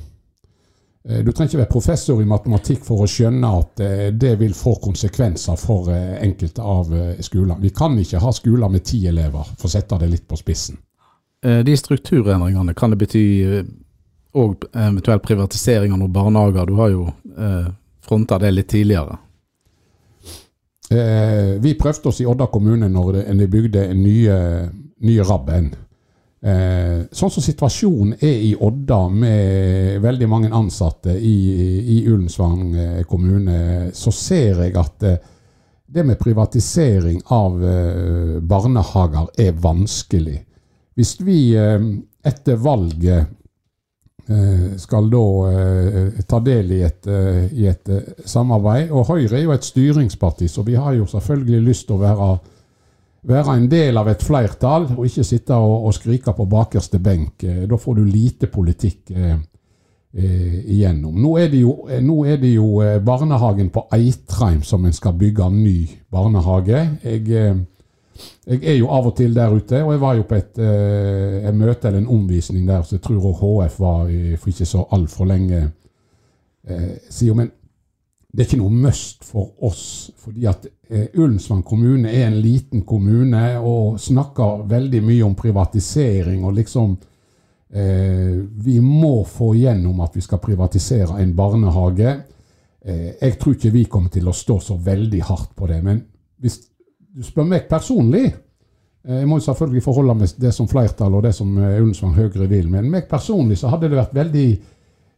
Eh, 1.09 1.23
Du 1.25 1.31
trenger 1.31 1.49
ikke 1.49 1.61
være 1.63 1.71
professor 1.71 2.21
i 2.21 2.29
matematikk 2.29 2.83
for 2.85 3.03
å 3.03 3.09
skjønne 3.09 3.51
at 3.57 3.81
eh, 3.81 4.07
det 4.13 4.35
vil 4.39 4.53
få 4.57 4.75
konsekvenser 4.83 5.57
for 5.59 5.89
eh, 5.93 6.21
enkelte 6.21 6.61
av 6.61 6.93
skolene. 7.19 7.61
Vi 7.61 7.73
kan 7.75 7.97
ikke 7.99 8.21
ha 8.21 8.33
skoler 8.35 8.69
med 8.69 8.85
ti 8.85 9.01
elever, 9.09 9.49
for 9.57 9.69
å 9.69 9.73
sette 9.73 9.97
det 10.01 10.11
litt 10.11 10.27
på 10.29 10.39
spissen. 10.39 10.79
De 11.41 11.73
strukturendringene, 11.73 12.75
kan 12.77 12.91
det 12.93 12.99
bety 13.01 13.21
òg 14.37 14.67
eventuell 14.77 15.23
privatisering 15.25 15.89
av 15.89 15.97
noen 15.97 16.13
barnehager? 16.13 16.67
Du 16.69 16.75
har 16.77 16.91
jo 16.93 17.07
fronta 18.05 18.37
det 18.37 18.51
litt 18.53 18.67
tidligere. 18.69 19.15
Vi 21.65 21.73
prøvde 21.81 22.11
oss 22.11 22.21
i 22.21 22.27
Odda 22.29 22.45
kommune 22.53 22.91
når 22.93 23.23
de 23.25 23.47
bygde 23.49 23.87
en 23.87 24.03
nye, 24.03 24.37
nye 25.01 25.25
Rabben. 25.25 25.71
Eh, 26.41 27.03
sånn 27.13 27.29
som 27.29 27.43
situasjonen 27.45 28.15
er 28.17 28.39
i 28.47 28.55
Odda 28.57 29.03
med 29.13 29.99
veldig 30.01 30.29
mange 30.29 30.49
ansatte 30.57 31.13
i, 31.13 31.35
i 31.93 31.97
Ullensvang 32.09 32.63
eh, 32.73 33.03
kommune, 33.05 33.91
så 33.93 34.13
ser 34.15 34.63
jeg 34.65 34.73
at 34.81 35.05
eh, 35.05 35.19
det 35.91 36.03
med 36.03 36.19
privatisering 36.19 37.21
av 37.25 37.59
eh, 37.65 38.39
barnehager 38.41 39.27
er 39.37 39.51
vanskelig. 39.59 40.39
Hvis 40.95 41.17
vi 41.21 41.51
eh, 41.53 41.77
etter 42.23 42.57
valget 42.57 43.27
eh, 44.31 44.65
skal 44.79 45.09
da 45.11 45.25
ta 46.25 46.39
del 46.41 46.71
i 46.71 46.81
et, 46.87 47.09
i 47.51 47.65
et 47.67 47.89
samarbeid. 48.25 48.91
Og 48.93 49.09
Høyre 49.09 49.39
er 49.39 49.43
jo 49.43 49.53
et 49.53 49.65
styringsparti, 49.65 50.47
så 50.47 50.63
vi 50.63 50.77
har 50.79 50.93
jo 50.95 51.09
selvfølgelig 51.09 51.61
lyst 51.65 51.87
til 51.89 51.97
å 51.97 52.03
være, 52.05 52.29
være 53.27 53.55
en 53.57 53.67
del 53.69 53.97
av 53.97 54.07
et 54.09 54.23
flertall, 54.23 54.87
og 54.97 55.05
ikke 55.05 55.23
sitte 55.25 55.53
og, 55.55 55.87
og 55.87 55.93
skrike 55.93 56.33
på 56.33 56.47
bakerste 56.49 56.99
benk. 56.99 57.43
Eh, 57.43 57.63
Da 57.69 57.77
får 57.77 57.99
du 57.99 58.05
lite 58.05 58.47
politikk 58.49 59.11
eh, 59.13 59.35
eh, 60.13 60.55
igjennom. 60.75 61.19
Nå 61.21 61.35
er 61.37 61.53
jo, 61.55 61.75
nå 62.01 62.17
er 62.25 62.39
det 62.41 62.55
jo 62.55 62.81
eh, 62.81 62.97
barnehagen 63.03 63.69
på 63.69 63.85
Eitrheim 63.93 64.63
som 64.63 64.85
en 64.85 64.93
skal 64.97 65.13
bygge 65.13 65.45
en 65.45 65.61
ny 65.63 65.77
barnehage. 66.11 66.81
Jeg, 67.03 67.27
jeg 68.45 68.63
er 68.65 68.75
jo 68.75 68.89
av 68.91 69.07
og 69.11 69.15
til 69.17 69.33
der 69.35 69.53
ute, 69.53 69.83
og 69.83 69.93
jeg 69.93 70.01
var 70.01 70.17
jo 70.17 70.25
på 70.29 70.35
et, 70.35 70.57
et 70.59 71.55
møte 71.55 71.87
eller 71.87 72.01
en 72.01 72.11
omvisning 72.17 72.67
der, 72.67 72.83
så 72.83 72.97
jeg 72.97 73.05
tror 73.05 73.31
HF 73.39 73.79
var 73.79 74.11
for 74.37 74.51
ikke 74.51 74.67
så 74.67 74.83
altfor 74.91 75.29
lenge 75.29 75.61
eh, 76.67 76.97
siden. 77.09 77.37
Men 77.37 77.51
det 78.31 78.43
er 78.43 78.49
ikke 78.49 78.61
noe 78.61 78.81
must 78.87 79.25
for 79.27 79.51
oss, 79.67 80.11
fordi 80.21 80.45
at 80.47 80.67
eh, 80.91 81.07
Ullensvang 81.13 81.63
kommune 81.63 82.11
er 82.11 82.27
en 82.27 82.41
liten 82.41 82.83
kommune 82.87 83.43
og 83.59 83.99
snakker 83.99 84.65
veldig 84.69 85.01
mye 85.05 85.23
om 85.25 85.35
privatisering 85.35 86.43
og 86.43 86.57
liksom 86.59 86.97
eh, 87.73 88.35
Vi 88.65 88.79
må 88.83 89.23
få 89.23 89.53
igjennom 89.55 90.03
at 90.03 90.15
vi 90.15 90.21
skal 90.21 90.43
privatisere 90.43 91.21
en 91.21 91.35
barnehage. 91.35 92.17
Eh, 92.85 93.13
jeg 93.21 93.37
tror 93.39 93.55
ikke 93.55 93.73
vi 93.73 93.85
kommer 93.85 94.09
til 94.09 94.27
å 94.27 94.35
stå 94.35 94.59
så 94.59 94.77
veldig 94.77 95.21
hardt 95.23 95.55
på 95.55 95.67
det. 95.71 95.81
Men 95.83 96.03
hvis 96.41 96.59
du 97.11 97.23
spør 97.23 97.47
meg 97.47 97.67
personlig 97.69 98.25
eh, 98.27 99.17
Jeg 99.19 99.27
må 99.27 99.37
jo 99.37 99.45
selvfølgelig 99.47 99.83
forholde 99.83 100.15
meg 100.17 100.29
til 100.31 100.45
det 100.45 100.53
som 100.55 100.69
flertallet 100.71 101.17
og 101.17 101.25
det 101.27 101.33
som 101.37 101.57
eh, 101.57 101.79
Ullensvang 101.81 102.15
Høyre 102.15 102.47
vil, 102.49 102.69
men 102.71 102.91
meg 102.91 103.09
personlig 103.09 103.59
så 103.59 103.71
hadde 103.71 103.89
det 103.91 103.99
vært 103.99 104.15
veldig 104.15 104.47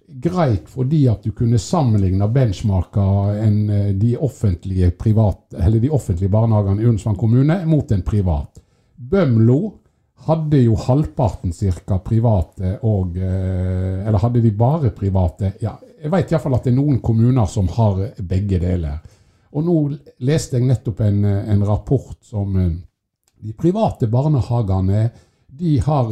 greit 0.08 0.68
fordi 0.70 1.06
at 1.08 1.24
du 1.24 1.32
kunne 1.36 1.60
sammenligne 1.60 2.28
benchmarker 2.32 3.40
en, 3.44 3.70
eh, 3.70 3.94
de, 3.96 4.18
offentlige 4.18 4.92
privat, 4.92 5.40
de 5.50 5.90
offentlige 5.90 6.30
barnehagene 6.30 6.82
i 6.82 6.86
Ullensvang 6.86 7.18
kommune 7.18 7.66
mot 7.66 7.92
en 7.92 8.02
privat. 8.02 8.60
Bømlo 8.96 9.60
hadde 10.28 10.62
jo 10.64 10.76
halvparten 10.80 11.54
cirka 11.54 11.98
private 12.00 12.78
og 12.88 13.18
eh, 13.18 14.06
Eller 14.08 14.20
hadde 14.20 14.42
de 14.42 14.52
bare 14.52 14.94
private? 14.96 15.54
Ja, 15.62 15.78
jeg 16.02 16.12
vet 16.12 16.32
iallfall 16.32 16.56
at 16.58 16.64
det 16.68 16.74
er 16.74 16.80
noen 16.80 17.02
kommuner 17.02 17.48
som 17.48 17.68
har 17.68 18.10
begge 18.20 18.60
deler. 18.60 19.00
Og 19.54 19.64
nå 19.64 19.78
leste 20.26 20.58
jeg 20.58 20.68
nettopp 20.68 21.04
en, 21.06 21.24
en 21.26 21.68
rapport 21.68 22.18
som 22.22 22.58
eh, 22.60 22.74
de 23.44 23.54
private 23.54 24.08
barnehagene 24.08 25.10
de 25.54 25.78
har 25.86 26.08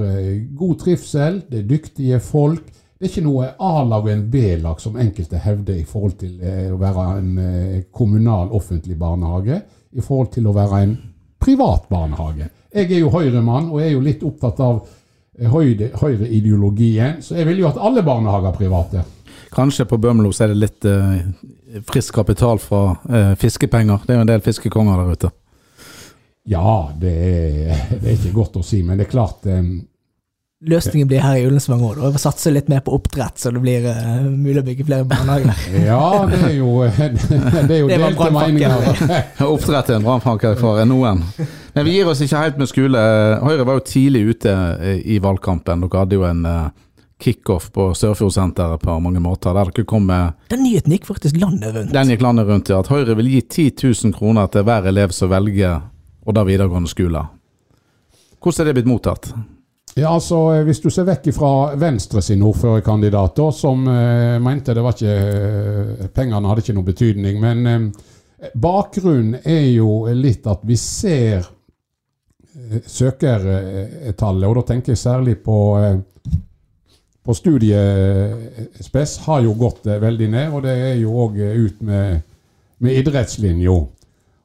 god 0.54 0.76
trivsel, 0.84 1.40
det 1.50 1.64
er 1.64 1.70
dyktige 1.70 2.20
folk. 2.22 2.68
Det 3.02 3.08
er 3.08 3.14
ikke 3.16 3.26
noe 3.26 3.48
A-lag 3.58 4.04
og 4.06 4.12
en 4.14 4.28
B-lag, 4.30 4.78
som 4.78 4.98
enkelte 5.02 5.40
hevder 5.42 5.80
i 5.82 5.86
forhold 5.90 6.20
til 6.20 6.36
eh, 6.46 6.68
å 6.70 6.76
være 6.78 7.06
en 7.18 7.32
eh, 7.42 7.80
kommunal, 7.90 8.52
offentlig 8.54 8.94
barnehage, 9.00 9.58
i 9.98 10.04
forhold 10.06 10.30
til 10.36 10.46
å 10.46 10.54
være 10.54 10.82
en 10.86 10.92
privat 11.42 11.88
barnehage. 11.90 12.52
Jeg 12.70 12.92
er 12.92 13.02
jo 13.02 13.10
Høyre-mann, 13.10 13.72
og 13.74 13.82
er 13.82 13.96
jo 13.96 14.04
litt 14.06 14.22
opptatt 14.22 14.62
av 14.62 14.84
høyreideologien, 15.42 17.18
Høyre- 17.18 17.26
så 17.26 17.40
jeg 17.40 17.50
vil 17.50 17.64
jo 17.64 17.72
at 17.72 17.82
alle 17.82 18.06
barnehager 18.06 18.52
er 18.52 18.60
private. 18.60 19.04
Kanskje 19.52 19.90
på 19.90 19.98
Bømlo 19.98 20.30
så 20.32 20.46
er 20.46 20.54
det 20.54 20.62
litt 20.62 20.86
eh, 20.86 21.82
frisk 21.90 22.22
kapital 22.22 22.62
fra 22.62 22.84
eh, 23.10 23.34
fiskepenger. 23.42 24.06
Det 24.06 24.14
er 24.14 24.22
jo 24.22 24.28
en 24.28 24.36
del 24.36 24.46
fiskekonger 24.46 25.02
der 25.02 25.18
ute. 25.18 25.32
Ja, 26.54 26.92
det 27.02 27.18
er, 27.18 27.82
det 27.98 28.06
er 28.06 28.14
ikke 28.14 28.38
godt 28.38 28.62
å 28.62 28.64
si, 28.66 28.86
men 28.86 29.02
det 29.02 29.10
er 29.10 29.16
klart 29.18 29.50
eh, 29.50 29.66
Løsningen 30.62 31.08
blir 31.10 31.24
her 31.26 31.40
i 31.40 31.46
Ullensvang 31.48 31.80
òg, 31.82 32.04
å 32.06 32.20
satse 32.22 32.52
litt 32.54 32.68
mer 32.70 32.84
på 32.86 32.94
oppdrett, 32.94 33.40
så 33.42 33.50
det 33.50 33.64
blir 33.64 33.88
uh, 33.90 34.28
mulig 34.30 34.60
å 34.62 34.66
bygge 34.68 34.86
flere 34.86 35.08
barnehager. 35.10 35.56
Ja, 35.88 36.28
det 36.30 36.38
er 36.38 36.54
jo, 36.54 36.76
det 36.92 37.64
er 37.66 37.80
jo 37.80 37.88
Det 37.90 37.98
delte 37.98 38.28
meninger. 38.36 38.84
Oppdrett 39.48 39.90
er 39.90 39.98
en 39.98 40.06
brannfakkel 40.06 40.54
for 40.60 40.84
noen. 40.86 41.24
Men 41.74 41.88
vi 41.88 41.96
gir 41.96 42.12
oss 42.12 42.22
ikke 42.22 42.44
helt 42.44 42.60
med 42.62 42.70
skole. 42.70 43.02
Høyre 43.42 43.66
var 43.66 43.80
jo 43.80 43.84
tidlig 43.90 44.22
ute 44.36 44.54
eh, 44.54 45.00
i 45.16 45.18
valgkampen. 45.24 45.82
Dere 45.82 46.04
hadde 46.04 46.20
jo 46.20 46.26
en 46.28 46.44
eh, 46.46 46.68
kickoff 47.26 47.72
på 47.74 47.88
Sørfjordsenteret 47.98 48.84
på 48.84 48.98
mange 49.02 49.24
måter, 49.24 49.56
der 49.58 49.72
dere 49.72 49.88
kom 49.90 50.06
med 50.12 50.36
Den 50.52 50.62
nyheten 50.68 50.94
gikk 50.94 51.08
faktisk 51.10 51.40
landet 51.42 51.74
rundt. 51.74 51.94
Den 51.96 52.12
gikk 52.14 52.22
landet 52.22 52.46
rundt, 52.52 52.70
ja. 52.70 52.84
At 52.84 52.92
Høyre 52.92 53.16
vil 53.18 53.32
gi 53.34 53.42
10 53.48 53.96
000 54.04 54.14
kroner 54.20 54.52
til 54.54 54.68
hver 54.68 54.86
elev 54.92 55.16
som 55.16 55.34
velger 55.34 55.88
Odda 56.30 56.46
videregående 56.46 56.92
skole. 56.92 57.26
Hvordan 58.42 58.62
er 58.62 58.70
det 58.70 58.78
blitt 58.78 58.92
mottatt? 58.92 59.32
Ja, 59.96 60.14
altså, 60.14 60.64
Hvis 60.64 60.80
du 60.80 60.90
ser 60.90 61.08
vekk 61.10 61.32
fra 61.36 61.76
Venstre 61.80 62.22
sin 62.24 62.44
ordførerkandidat, 62.48 63.40
som 63.54 63.88
eh, 63.92 64.38
mente 64.40 64.74
det 64.74 64.84
var 64.86 64.96
ikke 64.96 65.16
eh, 65.18 66.06
Pengene 66.16 66.48
hadde 66.48 66.64
ikke 66.64 66.78
noe 66.78 66.88
betydning. 66.88 67.42
Men 67.44 67.68
eh, 67.68 67.90
bakgrunnen 68.56 69.42
er 69.44 69.68
jo 69.74 70.06
litt 70.16 70.48
at 70.48 70.64
vi 70.64 70.78
ser 70.80 71.44
eh, 71.44 72.80
søkertallet, 72.88 74.48
og 74.48 74.62
da 74.62 74.66
tenker 74.72 74.96
jeg 74.96 75.04
særlig 75.04 75.38
på 75.44 75.60
eh, 75.82 76.00
på 77.22 77.34
studiespes 77.38 79.18
har 79.28 79.42
jo 79.46 79.54
gått 79.60 79.86
eh, 79.86 80.00
veldig 80.02 80.30
ned, 80.34 80.54
og 80.56 80.64
det 80.66 80.76
er 80.90 80.96
jo 81.02 81.14
òg 81.26 81.38
ut 81.38 81.82
med, 81.86 82.22
med 82.82 83.02
idrettslinja. 83.02 83.76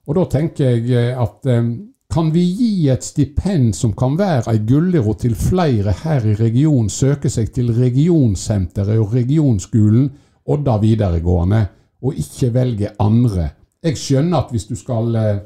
Og 0.06 0.18
da 0.18 0.24
tenker 0.30 0.74
jeg 0.74 0.90
eh, 0.92 1.12
at 1.16 1.48
eh, 1.50 1.70
kan 2.16 2.30
vi 2.32 2.40
gi 2.40 2.88
et 2.88 3.04
stipend 3.04 3.74
som 3.76 3.90
kan 3.92 4.14
være 4.16 4.48
ei 4.48 4.62
gulrot 4.64 5.18
til 5.20 5.34
flere 5.36 5.92
her 5.98 6.24
i 6.24 6.36
regionen 6.38 6.88
søke 6.88 7.28
seg 7.28 7.50
til 7.52 7.74
regionsenteret 7.76 8.96
og 8.96 9.12
regionskolen 9.12 10.06
Odda 10.48 10.78
videregående, 10.80 11.58
og 12.00 12.16
ikke 12.16 12.48
velge 12.54 12.94
andre? 13.04 13.50
Jeg 13.84 14.00
skjønner 14.00 14.38
at 14.38 14.54
hvis 14.54 14.64
du 14.64 14.72
skal 14.80 15.18
eh, 15.20 15.42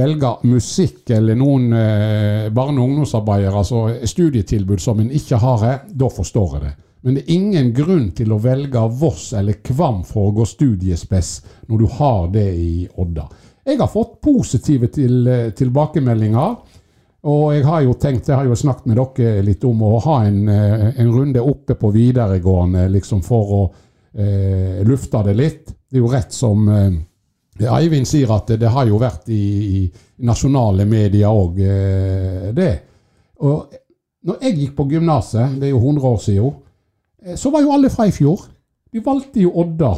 velge 0.00 0.30
musikk 0.48 1.12
eller 1.12 1.36
noen 1.36 1.76
eh, 1.76 2.48
barne- 2.56 2.80
og 2.80 2.88
ungdomsarbeidere, 2.88 3.58
altså 3.60 4.08
studietilbud 4.08 4.80
som 4.80 5.02
en 5.04 5.12
ikke 5.12 5.42
har 5.44 5.60
her, 5.60 5.78
da 5.92 6.08
forstår 6.08 6.54
jeg 6.56 6.64
det. 6.70 6.72
Men 7.04 7.18
det 7.18 7.26
er 7.26 7.34
ingen 7.36 7.68
grunn 7.76 8.08
til 8.16 8.32
å 8.32 8.40
velge 8.42 8.80
Voss 9.02 9.34
eller 9.36 9.60
Kvam 9.60 10.00
for 10.08 10.30
å 10.30 10.34
gå 10.40 10.48
studiespes 10.48 11.34
når 11.68 11.84
du 11.84 11.86
har 12.00 12.32
det 12.32 12.48
i 12.56 12.72
Odda. 12.96 13.28
Jeg 13.68 13.78
har 13.82 13.90
fått 13.92 14.20
positive 14.24 14.88
til, 14.88 15.26
eh, 15.28 15.50
tilbakemeldinger. 15.52 16.56
Og 17.28 17.52
jeg 17.52 17.64
har 17.66 17.82
jo 17.82 17.94
tenkt, 17.94 18.28
jeg 18.30 18.36
har 18.36 18.46
jo 18.46 18.56
snakket 18.56 18.86
med 18.86 18.96
dere 18.96 19.42
litt 19.44 19.64
om 19.64 19.82
å 19.82 19.98
ha 20.00 20.24
en, 20.24 20.48
eh, 20.48 21.00
en 21.00 21.12
runde 21.12 21.42
oppe 21.42 21.74
på 21.74 21.90
videregående 21.92 22.88
liksom 22.88 23.22
for 23.22 23.52
å 23.52 23.62
eh, 24.16 24.82
lufte 24.84 25.22
det 25.26 25.34
litt. 25.36 25.66
Det 25.90 25.98
er 25.98 26.00
jo 26.00 26.12
rett 26.12 26.32
som 26.32 26.68
eh, 26.68 26.90
Eivind 27.66 28.06
sier 28.06 28.30
at 28.30 28.46
det, 28.46 28.60
det 28.62 28.70
har 28.70 28.86
jo 28.86 29.00
vært 29.02 29.28
i, 29.34 29.42
i 29.82 30.24
nasjonale 30.24 30.86
medier 30.86 31.28
òg, 31.28 31.58
eh, 31.58 32.52
det. 32.54 32.72
Og 33.42 33.74
når 34.28 34.44
jeg 34.44 34.58
gikk 34.58 34.76
på 34.78 34.86
gymnaset, 34.92 35.58
det 35.58 35.68
er 35.68 35.74
jo 35.74 35.82
100 35.82 36.06
år 36.08 36.22
siden, 36.22 36.54
eh, 37.24 37.34
så 37.36 37.50
var 37.50 37.66
jo 37.66 37.74
alle 37.74 37.90
fra 37.90 38.06
i 38.08 38.14
fjor. 38.14 38.46
De 38.92 39.02
valgte 39.04 39.42
jo 39.42 39.52
Odda. 39.58 39.92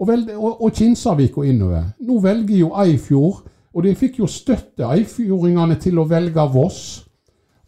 Og, 0.00 0.08
vel- 0.08 0.30
og, 0.36 0.62
og 0.64 0.72
Kinsarvik 0.72 1.36
og 1.38 1.46
innover. 1.46 1.90
Nå 2.08 2.18
velger 2.24 2.56
jo 2.62 2.70
Eifjord, 2.80 3.42
og 3.74 3.84
de 3.84 3.94
fikk 3.94 4.18
jo 4.22 4.26
støtte 4.26 4.88
eifjordingene 4.88 5.76
til 5.78 6.00
å 6.00 6.06
velge 6.08 6.46
Voss. 6.54 6.80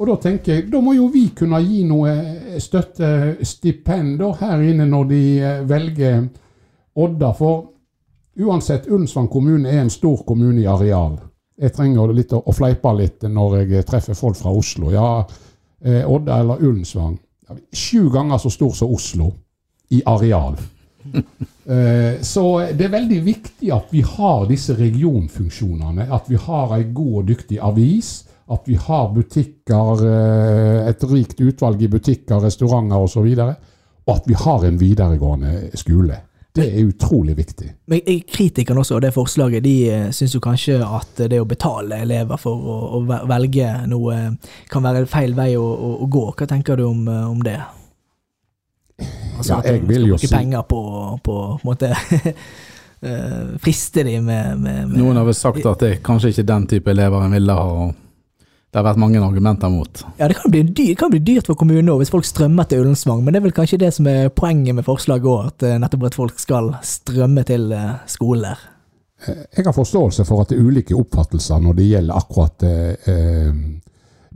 Og 0.01 0.09
da 0.09 0.16
tenker 0.18 0.55
jeg, 0.57 0.64
da 0.73 0.81
må 0.83 0.97
jo 0.97 1.07
vi 1.12 1.29
kunne 1.37 1.61
gi 1.62 1.85
noe 1.87 2.11
støttestipend 2.59 4.23
her 4.40 4.64
inne 4.64 4.87
når 4.88 5.05
de 5.12 5.21
eh, 5.38 5.61
velger 5.68 6.25
Odda. 6.99 7.31
For 7.38 7.68
uansett, 8.42 8.88
Ullensvang 8.90 9.29
kommune 9.31 9.71
er 9.71 9.85
en 9.85 9.92
stor 9.92 10.25
kommune 10.27 10.64
i 10.64 10.66
areal. 10.66 11.21
Jeg 11.62 11.77
trenger 11.77 12.11
litt 12.16 12.33
å, 12.35 12.40
å 12.42 12.57
fleipe 12.57 12.90
litt 12.99 13.29
når 13.29 13.61
jeg 13.61 13.87
treffer 13.87 14.18
folk 14.18 14.40
fra 14.40 14.51
Oslo. 14.57 14.90
Ja, 14.90 15.23
eh, 15.85 16.03
Odda 16.09 16.40
eller 16.42 16.64
Ullensvang. 16.64 17.18
Sju 17.73 18.09
ganger 18.11 18.40
så 18.40 18.51
stor 18.51 18.73
som 18.75 18.90
Oslo 18.97 19.31
i 19.92 20.01
areal. 20.09 20.57
Eh, 21.62 22.21
Så 22.23 22.59
det 22.75 22.88
er 22.88 22.91
veldig 22.91 23.21
viktig 23.25 23.69
at 23.75 23.93
vi 23.95 24.01
har 24.03 24.47
disse 24.49 24.75
regionfunksjonene. 24.75 26.09
At 26.11 26.27
vi 26.31 26.37
har 26.37 26.75
ei 26.75 26.88
god 26.95 27.21
og 27.23 27.29
dyktig 27.29 27.61
avis. 27.62 28.25
At 28.51 28.67
vi 28.67 28.75
har 28.75 29.12
butikker, 29.15 30.03
eh, 30.09 30.88
et 30.91 31.05
rikt 31.07 31.41
utvalg 31.41 31.83
i 31.83 31.88
butikker, 31.88 32.43
restauranter 32.43 32.97
osv. 32.97 33.29
Og, 33.38 33.55
og 34.07 34.17
at 34.17 34.27
vi 34.27 34.35
har 34.35 34.67
en 34.67 34.81
videregående 34.81 35.71
skole. 35.79 36.19
Det 36.53 36.67
er 36.67 36.85
utrolig 36.85 37.37
viktig. 37.37 37.71
Men 37.88 38.01
kritikerne 38.29 38.83
også 38.83 38.99
av 38.99 39.05
det 39.07 39.15
forslaget, 39.15 39.62
de 39.65 39.77
eh, 39.88 40.11
syns 40.12 40.35
kanskje 40.43 40.83
at 40.85 41.23
det 41.31 41.41
å 41.41 41.47
betale 41.49 42.03
elever 42.05 42.37
for 42.43 42.59
å, 42.59 42.81
å 42.99 43.23
velge 43.31 43.71
noe 43.88 44.19
kan 44.69 44.85
være 44.85 45.07
feil 45.07 45.33
vei 45.38 45.55
å, 45.57 45.65
å, 45.65 45.95
å 46.05 46.11
gå. 46.11 46.27
Hva 46.37 46.51
tenker 46.51 46.77
du 46.77 46.85
om, 46.91 47.07
om 47.09 47.41
det? 47.47 47.61
Altså 49.38 49.59
Ja, 49.59 49.73
jeg 49.73 49.83
vil 49.88 50.07
skal 50.07 50.19
si 50.19 50.29
bruke 50.29 50.37
penger 50.37 50.62
på 50.69 50.83
på, 51.25 51.37
en 51.57 51.67
måte 51.67 51.91
eh, 53.09 53.59
friste 53.62 54.05
de 54.07 54.21
med, 54.21 54.59
med, 54.59 54.87
med 54.88 54.99
Noen 55.01 55.21
har 55.21 55.27
vel 55.29 55.37
sagt 55.37 55.67
at 55.67 55.83
det 55.83 55.91
er 55.91 56.01
kanskje 56.05 56.33
ikke 56.33 56.49
den 56.53 56.67
type 56.71 56.91
elever 56.91 57.27
en 57.27 57.37
ville 57.37 57.57
ha. 57.59 57.87
og 57.87 57.95
Det 58.73 58.81
har 58.81 58.87
vært 58.87 59.01
mange 59.03 59.21
argumenter 59.21 59.69
mot. 59.69 60.05
Ja, 60.19 60.29
det 60.29 60.38
kan 60.41 60.51
bli, 60.51 60.62
dyrt, 60.65 60.99
kan 61.01 61.11
bli 61.12 61.21
dyrt 61.21 61.49
for 61.51 61.59
kommunen 61.61 61.91
òg, 61.93 62.03
hvis 62.03 62.12
folk 62.12 62.25
strømmer 62.25 62.65
til 62.69 62.85
Ullensvang. 62.85 63.21
Men 63.25 63.35
det 63.35 63.43
er 63.43 63.49
vel 63.49 63.57
kanskje 63.57 63.83
det 63.83 63.93
som 63.93 64.07
er 64.09 64.31
poenget 64.33 64.79
med 64.79 64.87
forslaget 64.87 65.29
òg, 65.29 65.51
at 65.53 65.67
eh, 65.69 65.81
nettopp 65.83 66.07
at 66.09 66.21
folk 66.21 66.41
skal 66.41 66.75
strømme 66.81 67.45
til 67.49 67.69
skolen 67.73 68.09
skoler. 68.09 68.69
Jeg 69.29 69.65
har 69.65 69.75
forståelse 69.75 70.25
for 70.27 70.43
at 70.43 70.51
det 70.51 70.59
er 70.59 70.67
ulike 70.67 70.97
oppfattelser 70.99 71.62
når 71.62 71.79
det 71.79 71.88
gjelder 71.91 72.19
akkurat 72.19 72.65
eh, 72.67 73.11
eh, 73.12 73.61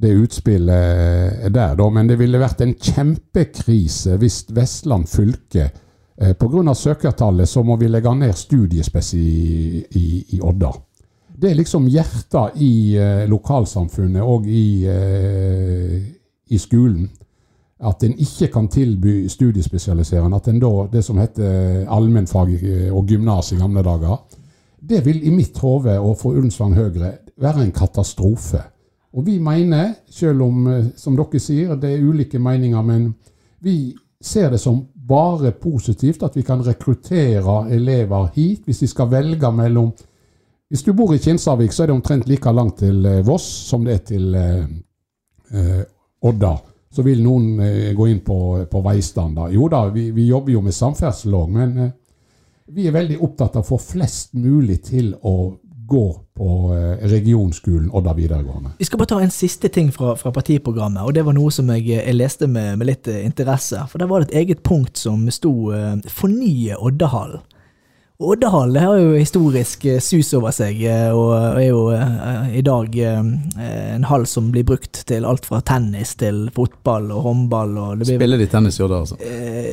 det 0.01 0.13
utspillet 0.13 1.53
der, 1.55 1.75
da. 1.77 1.89
Men 1.91 2.09
det 2.09 2.19
ville 2.21 2.41
vært 2.41 2.63
en 2.65 2.75
kjempekrise 2.75 4.19
hvis 4.21 4.43
Vestland 4.57 5.09
fylke 5.09 5.69
eh, 5.69 6.35
Pga. 6.37 6.75
søkertallet 6.75 7.49
så 7.49 7.63
må 7.63 7.77
vi 7.81 7.89
legge 7.89 8.15
ned 8.15 8.35
studiespes 8.37 9.15
i, 9.15 9.85
i, 9.91 10.09
i 10.37 10.41
Odda. 10.41 10.73
Det 11.37 11.51
er 11.51 11.59
liksom 11.59 11.89
hjertet 11.93 12.57
i 12.65 12.97
eh, 12.97 13.27
lokalsamfunnet 13.29 14.25
og 14.25 14.47
i, 14.49 14.87
eh, 14.89 15.97
i 16.49 16.59
skolen. 16.59 17.11
At 17.77 18.07
en 18.07 18.15
ikke 18.17 18.49
kan 18.55 18.71
tilby 18.73 19.27
studiespesialiserende. 19.29 20.37
At 20.37 20.49
en 20.49 20.63
da, 20.63 20.71
det 20.93 21.05
som 21.05 21.21
heter 21.21 21.85
allmennfag 21.93 22.55
eh, 22.63 22.89
og 22.89 23.13
gymnas 23.13 23.53
i 23.53 23.61
gamle 23.61 23.85
dager, 23.85 24.17
det 24.81 25.03
vil 25.05 25.21
i 25.27 25.35
mitt 25.35 25.59
hode 25.61 25.99
og 26.01 26.17
for 26.21 26.39
Ullensvang 26.39 26.73
Høyre 26.77 27.13
være 27.37 27.67
en 27.67 27.75
katastrofe. 27.77 28.63
Og 29.17 29.25
vi 29.25 29.39
mener, 29.41 29.95
selv 30.13 30.43
om, 30.45 30.67
eh, 30.69 30.91
som 30.97 31.17
dere 31.17 31.41
sier, 31.41 31.77
det 31.81 31.95
er 31.95 32.05
ulike 32.05 32.39
meninger, 32.39 32.83
men 32.83 33.15
vi 33.65 33.95
ser 34.21 34.51
det 34.51 34.61
som 34.61 34.83
bare 35.09 35.53
positivt 35.53 36.23
at 36.23 36.37
vi 36.37 36.43
kan 36.43 36.65
rekruttere 36.65 37.71
elever 37.75 38.31
hit 38.35 38.67
hvis 38.67 38.83
de 38.83 38.89
skal 38.91 39.11
velge 39.11 39.53
mellom 39.53 39.93
Hvis 40.69 40.83
du 40.83 40.93
bor 40.99 41.13
i 41.15 41.19
Kinsarvik, 41.23 41.71
så 41.71 41.85
er 41.85 41.87
det 41.87 41.95
omtrent 41.95 42.25
like 42.27 42.51
langt 42.51 42.81
til 42.81 43.05
eh, 43.07 43.21
Voss 43.23 43.45
som 43.69 43.85
det 43.87 43.93
er 43.95 44.01
til 44.03 44.35
eh, 44.35 44.65
eh, 45.55 45.85
Odda. 46.27 46.57
Så 46.91 47.05
vil 47.07 47.23
noen 47.23 47.61
eh, 47.63 47.93
gå 47.95 48.09
inn 48.11 48.19
på, 48.27 48.67
på 48.67 48.81
veistandard. 48.83 49.55
Jo 49.55 49.69
da, 49.71 49.85
vi, 49.95 50.09
vi 50.11 50.27
jobber 50.27 50.57
jo 50.57 50.65
med 50.67 50.75
samferdsel 50.75 51.37
òg, 51.39 51.53
men 51.55 51.79
eh, 51.85 51.93
vi 52.75 52.89
er 52.89 52.97
veldig 52.97 53.21
opptatt 53.23 53.61
av 53.61 53.63
å 53.63 53.69
få 53.69 53.79
flest 53.79 54.35
mulig 54.35 54.81
til 54.89 55.13
å 55.23 55.37
gå 55.87 56.07
på 56.37 56.75
eh, 56.75 57.09
regionskolen 57.09 57.91
Odda 57.91 58.15
videregående. 58.17 58.75
Vi 58.79 58.85
skal 58.89 59.01
bare 59.01 59.13
ta 59.15 59.21
en 59.23 59.35
siste 59.35 59.71
ting 59.73 59.93
fra, 59.95 60.15
fra 60.19 60.33
partiprogrammet, 60.35 61.03
og 61.03 61.15
det 61.17 61.25
var 61.27 61.37
noe 61.37 61.53
som 61.55 61.71
jeg, 61.73 61.87
jeg 61.95 62.17
leste 62.17 62.49
med, 62.51 62.77
med 62.81 62.91
litt 62.91 63.11
interesse. 63.11 63.87
For 63.91 64.03
der 64.03 64.11
var 64.11 64.23
det 64.23 64.33
et 64.33 64.41
eget 64.43 64.65
punkt 64.67 64.99
som 65.01 65.25
sto 65.31 65.53
eh, 65.73 65.95
'Fornye 66.05 66.79
Oddehallen'. 66.81 67.45
Og 68.17 68.39
det 68.41 68.49
har 68.49 68.97
jo 68.97 69.11
historisk 69.13 69.83
eh, 69.85 69.99
sus 70.01 70.31
over 70.39 70.55
seg, 70.55 70.79
eh, 70.89 71.11
og 71.13 71.35
er 71.37 71.67
jo 71.67 71.81
eh, 71.93 72.55
i 72.57 72.63
dag 72.65 72.95
en 72.97 74.07
hall 74.09 74.25
som 74.29 74.49
blir 74.55 74.65
brukt 74.65 75.03
til 75.11 75.27
alt 75.29 75.45
fra 75.45 75.61
tennis 75.61 76.15
til 76.17 76.47
fotball 76.57 77.11
og 77.13 77.27
håndball. 77.29 77.77
Og 77.77 78.01
det 78.01 78.09
blir, 78.09 78.21
Spiller 78.23 78.41
de 78.41 78.49
tennis 78.49 78.81
i 78.81 78.87
Odda, 78.87 79.03
altså? 79.05 79.19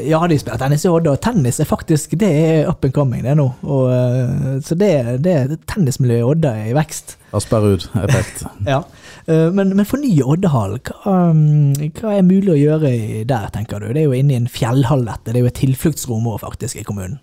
Ja, 0.10 0.20
de 0.28 0.40
spiller 0.42 0.60
tennis 0.60 0.84
i 0.84 0.92
Odda, 0.92 1.16
tennis 1.24 1.62
er 1.64 1.72
faktisk 1.72 2.18
det 2.20 2.34
er 2.44 2.68
up 2.68 2.84
and 2.84 2.96
coming 2.96 3.24
det 3.24 3.38
nå. 3.40 3.48
Og, 3.64 4.60
så 4.68 4.76
det, 4.76 4.92
det, 5.24 5.38
tennismiljøet 5.72 6.20
i 6.20 6.30
Odda 6.34 6.56
er 6.66 6.72
i 6.74 6.78
vekst. 6.78 7.18
Asperud-effekt. 7.34 8.44
Ja. 8.74 8.84
Men, 9.24 9.70
men 9.78 9.88
fornye 9.88 10.26
Oddehall, 10.28 10.74
hva, 10.84 11.14
um, 11.32 11.72
hva 11.96 12.18
er 12.18 12.26
mulig 12.28 12.52
å 12.52 12.60
gjøre 12.60 12.90
der, 13.30 13.46
tenker 13.56 13.80
du? 13.80 13.94
Det 13.96 14.02
er 14.02 14.10
jo 14.10 14.18
inne 14.18 14.36
i 14.36 14.40
en 14.42 14.50
fjellhall, 14.52 15.06
dette. 15.08 15.32
Det 15.32 15.40
er 15.40 15.46
jo 15.46 15.52
et 15.54 15.62
tilfluktsrom 15.62 16.28
òg, 16.28 16.42
faktisk, 16.44 16.82
i 16.82 16.84
kommunen. 16.84 17.22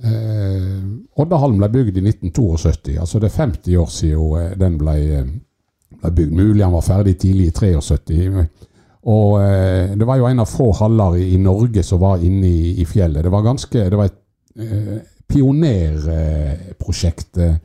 Eh, 0.00 0.80
Oddahallen 1.20 1.58
ble 1.60 1.68
bygd 1.68 1.98
i 2.00 2.02
1972, 2.06 2.96
altså 2.98 3.18
det 3.20 3.28
er 3.28 3.36
50 3.36 3.76
år 3.82 3.90
siden 3.92 4.36
eh, 4.40 4.58
den 4.58 4.78
ble, 4.80 4.94
eh, 5.18 5.26
ble 6.00 6.10
bygd. 6.16 6.32
Mulig 6.38 6.64
han 6.64 6.72
var 6.74 6.82
ferdig 6.86 7.16
tidlig 7.20 7.46
i 7.50 7.54
73. 7.58 8.46
Og 9.12 9.30
eh, 9.42 9.96
det 9.98 10.06
var 10.06 10.16
jo 10.18 10.26
en 10.30 10.42
av 10.44 10.50
få 10.50 10.68
haller 10.78 11.10
i, 11.18 11.20
i 11.34 11.38
Norge 11.42 11.82
som 11.86 11.98
var 12.02 12.16
inne 12.24 12.46
i, 12.46 12.80
i 12.80 12.84
fjellet. 12.88 13.24
Det 13.24 13.32
var 13.34 13.42
ganske, 13.44 13.90
det 13.90 13.98
var 13.98 14.06
et 14.08 14.20
eh, 14.62 14.98
pionerprosjekt. 15.28 17.36
Eh, 17.42 17.56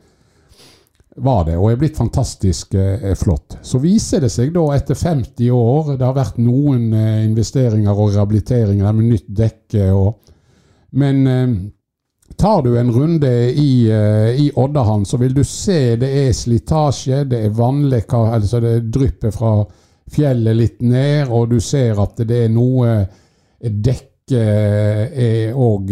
var 1.18 1.44
det, 1.48 1.56
og 1.58 1.72
er 1.72 1.78
blitt 1.80 1.98
fantastisk 1.98 2.74
flott. 3.18 3.56
Så 3.66 3.78
viser 3.82 4.22
det 4.22 4.30
seg 4.30 4.52
da 4.54 4.62
etter 4.76 4.94
50 4.94 5.50
år, 5.50 5.98
det 5.98 6.06
har 6.06 6.14
vært 6.14 6.38
noen 6.38 6.94
investeringer 6.94 7.90
og 7.90 8.12
rehabiliteringer 8.12 8.94
med 8.94 9.04
nytt 9.16 9.26
dekke, 9.40 9.88
og, 9.98 10.14
men 10.94 11.18
Tar 12.36 12.62
du 12.62 12.76
en 12.78 12.90
runde 12.92 13.30
i, 13.50 13.88
eh, 13.90 14.40
i 14.44 14.50
Oddahallen, 14.54 15.06
så 15.06 15.16
vil 15.18 15.34
du 15.34 15.44
se 15.44 15.96
det 15.96 16.10
er 16.26 16.32
slitasje, 16.36 17.24
det 17.30 17.44
er 17.44 17.54
vannlekkasje, 17.56 18.34
altså 18.34 18.60
det 18.62 18.74
drypper 18.94 19.32
fra 19.34 19.54
fjellet 20.08 20.56
litt 20.56 20.82
ned, 20.82 21.32
og 21.32 21.48
du 21.50 21.58
ser 21.60 21.98
at 22.00 22.20
det 22.28 22.44
er 22.44 22.52
noe 22.52 23.00
Dekket 23.58 25.56
òg 25.58 25.88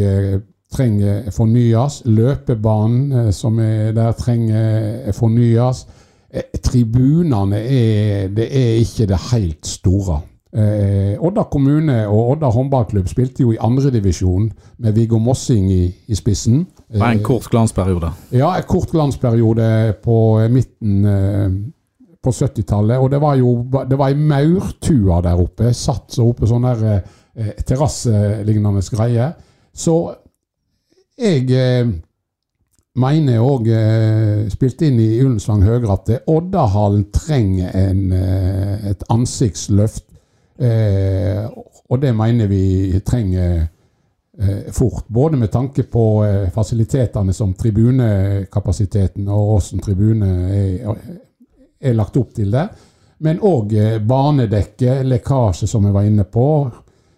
trenger 0.73 1.31
fornyes. 1.35 2.03
Løpebanen 2.07 3.13
eh, 3.13 3.31
som 3.35 3.59
er 3.63 3.93
der, 3.97 4.13
trenger 4.19 5.13
fornyes. 5.17 5.85
Eh, 6.31 6.61
Tribunene 6.63 7.63
er, 7.63 8.29
det 8.35 8.49
er 8.51 8.81
ikke 8.83 9.09
det 9.11 9.23
helt 9.31 9.67
store. 9.67 10.21
Eh, 10.57 11.15
Odda 11.21 11.43
kommune 11.53 11.99
og 12.09 12.31
Odda 12.33 12.49
håndballklubb 12.55 13.11
spilte 13.11 13.45
jo 13.45 13.53
i 13.53 13.59
andredivisjon 13.61 14.47
med 14.81 14.97
Viggo 14.97 15.19
Mossing 15.21 15.67
i, 15.73 15.83
i 16.09 16.17
spissen. 16.17 16.63
Det 16.89 17.01
var 17.03 17.13
en 17.13 17.25
kort 17.27 17.51
glansperiode. 17.53 18.13
Ja, 18.33 18.55
en 18.57 18.69
kort 18.69 18.89
glansperiode 18.95 19.69
på 20.05 20.17
midten 20.49 21.05
eh, 21.05 21.51
på 22.25 22.33
70-tallet. 22.33 22.97
Og 22.99 23.11
det 23.13 23.21
var 23.21 23.37
jo 23.37 23.53
det 23.91 23.99
var 23.99 24.15
ei 24.15 24.17
maurtua 24.17 25.21
der 25.25 25.45
oppe. 25.45 25.75
Satt 25.77 26.17
så 26.17 26.31
oppe 26.31 26.49
sånn 26.49 26.67
der 26.71 26.89
eh, 26.95 27.53
terrasselignende 27.67 28.83
greie. 28.97 29.29
Så 29.77 29.99
jeg 31.21 31.53
eh, 31.53 31.93
mener 32.97 33.45
òg, 33.45 33.69
eh, 33.69 34.49
spilt 34.53 34.83
inn 34.89 34.99
i 35.01 35.13
Ullensvang 35.21 35.65
Høyre, 35.67 35.93
at 35.93 36.13
Oddahallen 36.33 37.11
trenger 37.13 37.73
en, 37.77 38.13
eh, 38.13 38.91
et 38.93 39.05
ansiktsløft. 39.13 40.07
Eh, 40.59 41.45
og 41.89 42.01
det 42.01 42.13
mener 42.17 42.49
vi 42.49 43.01
trenger 43.07 43.57
eh, 43.61 44.73
fort. 44.73 45.05
Både 45.09 45.37
med 45.37 45.53
tanke 45.53 45.83
på 45.83 46.25
eh, 46.25 46.49
fasilitetene 46.55 47.35
som 47.37 47.55
tribunekapasiteten 47.55 49.29
og 49.29 49.53
hvordan 49.53 49.85
tribune 49.85 50.33
er, 50.57 50.97
er 51.81 51.97
lagt 51.97 52.17
opp 52.17 52.35
til 52.35 52.51
det. 52.53 52.67
Men 53.19 53.41
òg 53.41 53.73
banedekke, 54.05 55.01
lekkasje 55.09 55.69
som 55.69 55.87
vi 55.87 55.93
var 55.95 56.05
inne 56.05 56.25
på. 56.29 56.49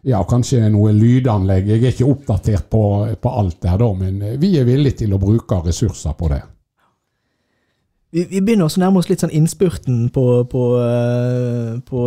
ja, 0.02 0.20
kanskje 0.24 0.68
noe 0.70 0.92
lydanlegg. 0.94 1.66
Jeg 1.68 1.82
er 1.82 1.90
ikke 1.90 2.06
oppdatert 2.06 2.68
på, 2.70 2.82
på 3.20 3.32
alt 3.40 3.58
der, 3.62 3.76
da, 3.78 3.88
men 3.98 4.38
vi 4.38 4.52
er 4.58 4.64
villige 4.64 5.02
til 5.02 5.12
å 5.12 5.18
bruke 5.18 5.58
ressurser 5.64 6.14
på 6.14 6.30
det. 6.30 6.38
Vi, 8.10 8.22
vi 8.24 8.40
begynner 8.40 8.64
også 8.64 8.78
å 8.80 8.82
nærme 8.86 9.02
oss 9.02 9.08
litt 9.10 9.20
sånn 9.20 9.32
innspurten 9.36 10.06
på, 10.14 10.22
på, 10.48 10.62
eh, 10.80 11.74
på 11.84 12.04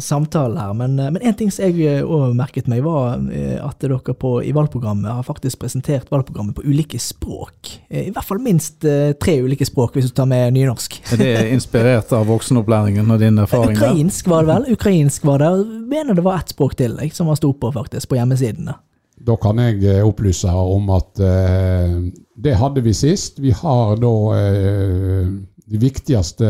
samtalen 0.00 0.56
her, 0.56 0.70
men, 0.78 0.94
eh, 0.96 1.10
men 1.12 1.26
en 1.28 1.34
ting 1.36 1.50
som 1.52 1.66
jeg 1.66 2.06
òg 2.06 2.32
merket 2.38 2.70
meg, 2.72 2.80
var 2.86 3.18
eh, 3.28 3.58
at 3.60 3.76
dere 3.84 3.98
på, 4.00 4.30
i 4.40 4.54
valgprogrammet 4.56 5.12
har 5.12 5.26
faktisk 5.26 5.60
presentert 5.60 6.08
valgprogrammet 6.08 6.56
på 6.56 6.64
ulike 6.64 6.96
språk. 6.96 7.74
Eh, 7.90 8.06
I 8.08 8.14
hvert 8.14 8.30
fall 8.30 8.40
minst 8.40 8.86
eh, 8.88 9.12
tre 9.20 9.34
ulike 9.44 9.68
språk, 9.68 9.92
hvis 9.98 10.08
du 10.08 10.16
tar 10.16 10.30
med 10.30 10.56
nynorsk. 10.56 10.96
Er 11.12 11.20
det 11.20 11.34
inspirert 11.52 12.14
av 12.16 12.24
voksenopplæringen 12.32 13.12
og 13.12 13.20
din 13.20 13.42
erfaring? 13.44 13.76
Ukrainsk 13.76 14.32
var 14.32 14.46
det 14.46 14.54
vel? 14.54 14.70
Ukrainsk 14.78 15.28
var 15.28 15.44
det. 15.44 15.52
Jeg 15.52 15.84
mener 15.92 16.16
det 16.16 16.24
var 16.24 16.40
ett 16.40 16.56
språk 16.56 16.78
til 16.80 16.96
jeg, 16.96 17.12
som 17.12 17.28
var 17.28 17.36
sto 17.36 17.52
på, 17.52 17.74
faktisk, 17.76 18.08
på 18.08 18.16
hjemmesidene. 18.16 18.78
Da 19.22 19.36
kan 19.38 19.58
jeg 19.62 20.02
opplyse 20.02 20.48
opplyse 20.50 20.50
om 20.50 20.90
at 20.90 21.20
eh, 21.22 21.96
det 22.44 22.56
hadde 22.58 22.82
vi 22.82 22.94
sist. 22.94 23.38
Vi 23.38 23.50
har 23.54 23.96
da 24.02 24.14
eh, 24.34 25.26
de 25.72 25.78
viktigste 25.78 26.48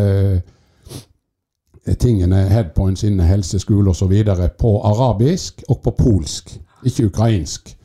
eh, 1.87 1.97
tingene, 2.01 2.47
headpoints 2.49 3.05
innen 3.05 3.27
helse, 3.27 3.59
skole 3.59 3.91
osv. 3.91 4.15
på 4.59 4.73
arabisk 4.85 5.63
og 5.69 5.83
på 5.83 5.91
polsk, 5.99 6.55
ikke 6.85 7.07
ukrainsk. 7.07 7.77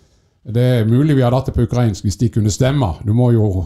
Det 0.48 0.64
er 0.64 0.88
mulig 0.88 1.16
vi 1.16 1.22
hadde 1.26 1.36
hatt 1.36 1.50
det 1.50 1.58
på 1.58 1.68
ukrainsk 1.68 2.06
hvis 2.06 2.18
de 2.22 2.30
kunne 2.30 2.52
stemme. 2.52 2.94
Du 3.04 3.14
må 3.14 3.32
jo, 3.32 3.66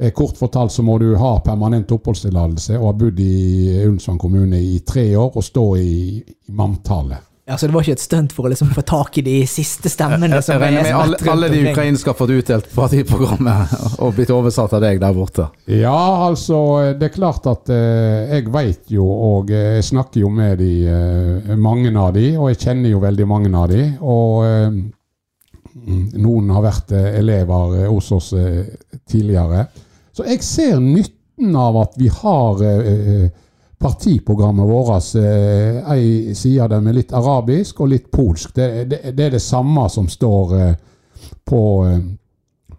eh, 0.00 0.12
Kort 0.12 0.38
fortalt 0.38 0.72
så 0.72 0.82
må 0.82 0.96
du 0.98 1.12
ha 1.16 1.34
permanent 1.44 1.92
oppholdstillatelse 1.92 2.78
og 2.78 2.86
ha 2.86 2.94
bodd 3.04 3.20
i 3.20 3.82
Ullensvang 3.84 4.18
kommune 4.18 4.62
i 4.62 4.80
tre 4.86 5.10
år 5.16 5.36
og 5.36 5.44
stå 5.44 5.66
i, 5.76 6.22
i 6.48 6.56
manntallet. 6.56 7.31
Ja, 7.44 7.56
Så 7.58 7.66
det 7.66 7.74
var 7.74 7.82
ikke 7.82 7.96
et 7.96 8.02
stunt 8.04 8.32
for 8.32 8.46
å 8.46 8.50
liksom 8.52 8.68
få 8.70 8.84
tak 8.86 9.16
i 9.18 9.22
de 9.26 9.34
siste 9.50 9.90
stemmene? 9.90 10.28
Jeg, 10.30 10.44
jeg, 10.46 10.54
jeg 10.54 10.60
regner 10.62 10.78
er 10.78 10.86
med 10.86 10.98
alle, 11.00 11.18
alle 11.32 11.48
de 11.50 11.62
ukrainske 11.72 12.12
har 12.12 12.14
fått 12.20 12.30
utdelt 12.36 12.68
partiprogrammet 12.70 13.72
og 13.98 14.12
blitt 14.14 14.30
oversatt 14.30 14.76
av 14.78 14.84
deg 14.84 15.00
der 15.02 15.16
borte. 15.16 15.48
Ja, 15.66 15.96
altså 16.28 16.60
Det 17.00 17.08
er 17.08 17.14
klart 17.16 17.48
at 17.50 17.72
eh, 17.74 18.36
jeg 18.36 18.46
vet 18.54 18.94
jo, 18.94 19.08
og 19.10 19.50
eh, 19.50 19.80
jeg 19.80 19.88
snakker 19.90 20.22
jo 20.22 20.30
med 20.30 20.62
de, 20.62 20.70
eh, 20.86 21.52
mange 21.58 21.90
av 21.98 22.12
de, 22.14 22.28
og 22.38 22.52
jeg 22.52 22.62
kjenner 22.62 22.94
jo 22.94 23.02
veldig 23.02 23.26
mange 23.34 23.50
av 23.58 23.68
de. 23.74 23.82
Og 24.06 24.46
eh, 24.46 24.80
noen 26.22 26.54
har 26.54 26.62
vært 26.70 26.94
eh, 26.94 27.10
elever 27.24 27.78
eh, 27.80 27.88
hos 27.90 28.12
oss 28.14 28.32
eh, 28.38 28.70
tidligere. 29.10 29.66
Så 30.14 30.30
jeg 30.30 30.46
ser 30.46 30.78
nytten 30.78 31.58
av 31.58 31.82
at 31.88 31.98
vi 31.98 32.06
har 32.22 32.62
eh, 32.70 33.26
partiprogrammet 33.82 34.68
vårt. 34.68 35.14
Eh, 35.14 35.92
ei 35.92 36.34
side 36.34 36.68
der 36.68 36.80
med 36.80 36.96
litt 36.96 37.12
arabisk 37.12 37.82
og 37.82 37.92
litt 37.92 38.10
polsk. 38.10 38.54
Det, 38.54 38.84
det, 38.90 39.00
det 39.16 39.26
er 39.26 39.36
det 39.36 39.42
samme 39.42 39.88
som 39.90 40.08
står 40.08 40.58
eh, 40.58 40.74
på 41.44 41.62
eh, 41.86 42.02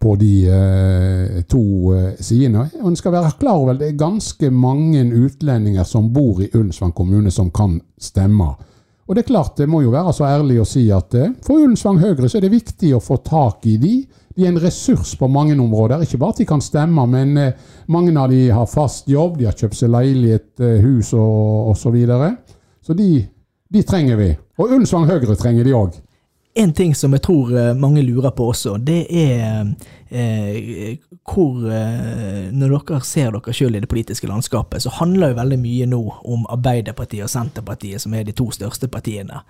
på 0.04 0.18
de 0.20 0.32
eh, 0.52 1.44
to 1.48 1.94
sidene. 2.20 2.66
Og 2.82 2.90
en 2.90 2.98
skal 3.00 3.14
være 3.14 3.38
klar 3.40 3.62
over 3.62 3.78
det 3.80 3.94
er 3.94 4.02
ganske 4.02 4.50
mange 4.52 5.06
utlendinger 5.16 5.86
som 5.88 6.10
bor 6.12 6.42
i 6.44 6.50
Ullensvang 6.52 6.92
kommune 6.92 7.32
som 7.32 7.54
kan 7.56 7.78
stemme. 7.96 8.50
Og 9.08 9.16
det 9.16 9.24
er 9.24 9.30
klart, 9.30 9.56
det 9.56 9.70
må 9.72 9.80
jo 9.80 9.94
være 9.94 10.12
så 10.18 10.28
ærlig 10.28 10.58
å 10.60 10.68
si 10.68 10.90
at 10.92 11.16
for 11.46 11.56
Ullensvang 11.56 12.02
Høyre 12.04 12.28
så 12.28 12.42
er 12.42 12.44
det 12.44 12.52
viktig 12.52 12.92
å 12.98 13.00
få 13.04 13.22
tak 13.24 13.64
i 13.72 13.78
de. 13.80 13.94
De 14.36 14.46
er 14.46 14.50
en 14.50 14.62
ressurs 14.62 15.14
på 15.20 15.30
mange 15.30 15.56
områder. 15.60 16.02
Ikke 16.02 16.18
bare 16.22 16.36
at 16.36 16.42
de 16.42 16.48
kan 16.50 16.62
stemme, 16.62 17.06
men 17.10 17.38
eh, 17.38 17.54
mange 17.88 18.16
av 18.20 18.32
de 18.32 18.48
har 18.50 18.70
fast 18.70 19.10
jobb, 19.10 19.38
de 19.38 19.50
har 19.50 19.58
kjøpt 19.58 19.78
seg 19.78 19.94
leilighet, 19.94 20.50
eh, 20.60 20.80
hus 20.82 21.14
og 21.14 21.74
osv. 21.74 21.84
Så, 21.84 21.94
videre. 21.94 22.32
så 22.82 22.96
de, 22.98 23.10
de 23.70 23.84
trenger 23.86 24.18
vi. 24.18 24.32
Og 24.58 24.72
Ullensvang 24.72 25.06
Høyre 25.10 25.36
trenger 25.38 25.68
de 25.68 25.78
òg. 25.78 26.00
En 26.56 26.74
ting 26.74 26.94
som 26.96 27.14
jeg 27.16 27.24
tror 27.26 27.50
eh, 27.58 27.74
mange 27.78 28.04
lurer 28.06 28.34
på 28.38 28.52
også, 28.52 28.76
det 28.78 29.08
er 29.10 29.72
eh, 30.14 30.98
hvor 31.24 31.64
eh, 31.66 32.52
Når 32.54 32.76
dere 32.76 33.00
ser 33.08 33.32
dere 33.34 33.56
sjøl 33.56 33.78
i 33.78 33.82
det 33.82 33.90
politiske 33.90 34.30
landskapet, 34.30 34.84
så 34.84 34.94
handler 35.00 35.32
jo 35.32 35.40
veldig 35.40 35.60
mye 35.62 35.88
nå 35.90 36.02
om 36.30 36.46
Arbeiderpartiet 36.54 37.26
og 37.26 37.32
Senterpartiet, 37.34 38.04
som 38.04 38.14
er 38.14 38.28
de 38.28 38.36
to 38.38 38.52
største 38.54 38.90
partiene. 38.92 39.42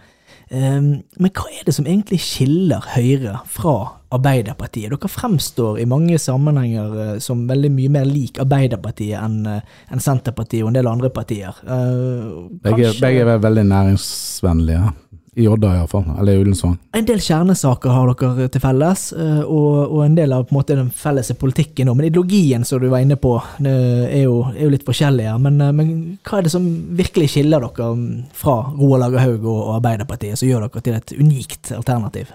Eh, 0.47 0.79
men 0.79 1.33
hva 1.33 1.49
er 1.51 1.67
det 1.67 1.75
som 1.75 1.87
egentlig 1.89 2.21
skiller 2.23 2.87
Høyre 2.95 3.41
fra 3.51 3.75
Arbeiderpartiet? 4.13 4.91
Dere 4.93 5.11
fremstår 5.11 5.79
i 5.83 5.87
mange 5.89 6.19
sammenhenger 6.21 6.97
eh, 7.05 7.15
som 7.23 7.45
veldig 7.49 7.71
mye 7.73 7.93
mer 7.99 8.09
lik 8.09 8.41
Arbeiderpartiet 8.43 9.19
enn 9.19 9.43
en 9.47 10.03
Senterpartiet 10.03 10.63
og 10.63 10.71
en 10.71 10.79
del 10.79 10.89
andre 10.89 11.11
partier. 11.13 11.63
Eh, 11.63 12.27
Begge, 12.63 12.93
begge 13.01 13.25
er 13.25 13.41
veldig 13.43 13.65
næringsvennlige. 13.69 14.93
I 15.35 15.47
Odda 15.49 15.71
iallfall. 15.73 16.03
Eller 16.19 16.35
i 16.35 16.41
Ullensvang. 16.43 16.75
En 16.93 17.05
del 17.09 17.21
kjernesaker 17.23 17.89
har 17.89 18.11
dere 18.13 18.45
til 18.53 18.61
felles, 18.61 19.07
eh, 19.17 19.39
og, 19.41 19.79
og 19.87 20.03
en 20.05 20.17
del 20.17 20.35
av 20.35 20.43
på 20.45 20.53
en 20.53 20.59
måte, 20.59 20.77
den 20.77 20.91
felles 20.93 21.31
politikken 21.41 21.89
òg. 21.89 21.97
Men 21.97 22.09
ideologien 22.11 22.65
som 22.69 22.81
du 22.81 22.85
var 22.91 23.01
inne 23.01 23.17
på, 23.17 23.33
er 23.65 24.27
jo, 24.27 24.43
er 24.53 24.67
jo 24.67 24.69
litt 24.75 24.85
forskjellig 24.85 25.25
her. 25.31 25.41
Men, 25.41 25.57
eh, 25.57 25.73
men 25.73 25.89
hva 26.21 26.37
er 26.37 26.45
det 26.45 26.53
som 26.53 26.69
virkelig 26.99 27.31
skiller 27.33 27.65
dere 27.65 27.89
fra 28.37 28.59
Roald 28.77 29.07
Lager 29.07 29.25
Haug 29.25 29.41
og, 29.47 29.57
og 29.57 29.75
Arbeiderpartiet, 29.79 30.37
som 30.37 30.51
gjør 30.51 30.67
dere 30.67 30.85
til 30.85 30.99
et 30.99 31.17
unikt 31.17 31.73
alternativ? 31.79 32.29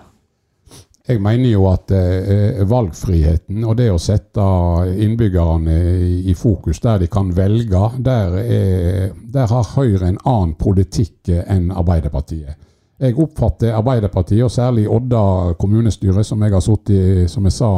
Jeg 1.09 1.23
mener 1.25 1.49
jo 1.49 1.63
at 1.71 1.89
eh, 1.97 2.59
valgfriheten 2.69 3.63
og 3.65 3.79
det 3.79 3.87
å 3.89 4.01
sette 4.03 4.45
innbyggerne 5.01 5.77
i, 6.05 6.19
i 6.29 6.35
fokus 6.37 6.83
der 6.85 6.99
de 7.01 7.07
kan 7.09 7.31
velge, 7.33 7.81
der, 8.05 8.35
er, 8.43 9.15
der 9.25 9.47
har 9.49 9.71
Høyre 9.73 10.11
en 10.11 10.19
annen 10.29 10.53
politikk 10.61 11.31
eh, 11.33 11.47
enn 11.49 11.71
Arbeiderpartiet. 11.73 12.59
Jeg 13.01 13.15
oppfatter 13.23 13.73
Arbeiderpartiet, 13.79 14.43
og 14.45 14.53
særlig 14.53 14.85
Odda 14.91 15.55
kommunestyre, 15.59 16.25
som 16.27 16.43
jeg 16.45 16.53
har 16.53 16.65
sittet 16.67 16.93
i, 16.93 17.25
som 17.31 17.47
jeg 17.49 17.57
sa 17.57 17.71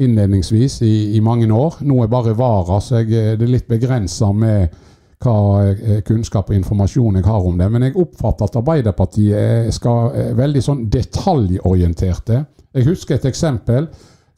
innledningsvis, 0.00 0.78
i, 0.86 0.94
i 1.16 1.24
mange 1.24 1.50
år. 1.50 1.80
Nå 1.82 2.04
er 2.04 2.12
bare 2.12 2.36
vara, 2.38 2.78
så 2.84 3.00
jeg, 3.00 3.10
eh, 3.10 3.34
det 3.40 3.48
er 3.48 3.54
litt 3.56 3.68
begrensa 3.72 4.30
med 4.30 4.78
hva 5.20 5.36
eh, 5.74 5.98
kunnskap 6.06 6.52
og 6.52 6.56
informasjon 6.60 7.18
jeg 7.18 7.26
har 7.26 7.50
om 7.50 7.58
det. 7.58 7.66
Men 7.74 7.88
jeg 7.88 7.98
oppfatter 7.98 8.46
at 8.46 8.62
Arbeiderpartiet 8.62 9.42
er- 9.42 9.74
skal 9.74 10.14
veldig 10.38 10.62
sånn 10.70 10.86
detaljorienterte. 10.92 12.44
Jeg 12.74 12.86
husker 12.86 13.16
et 13.16 13.26
eksempel 13.26 13.88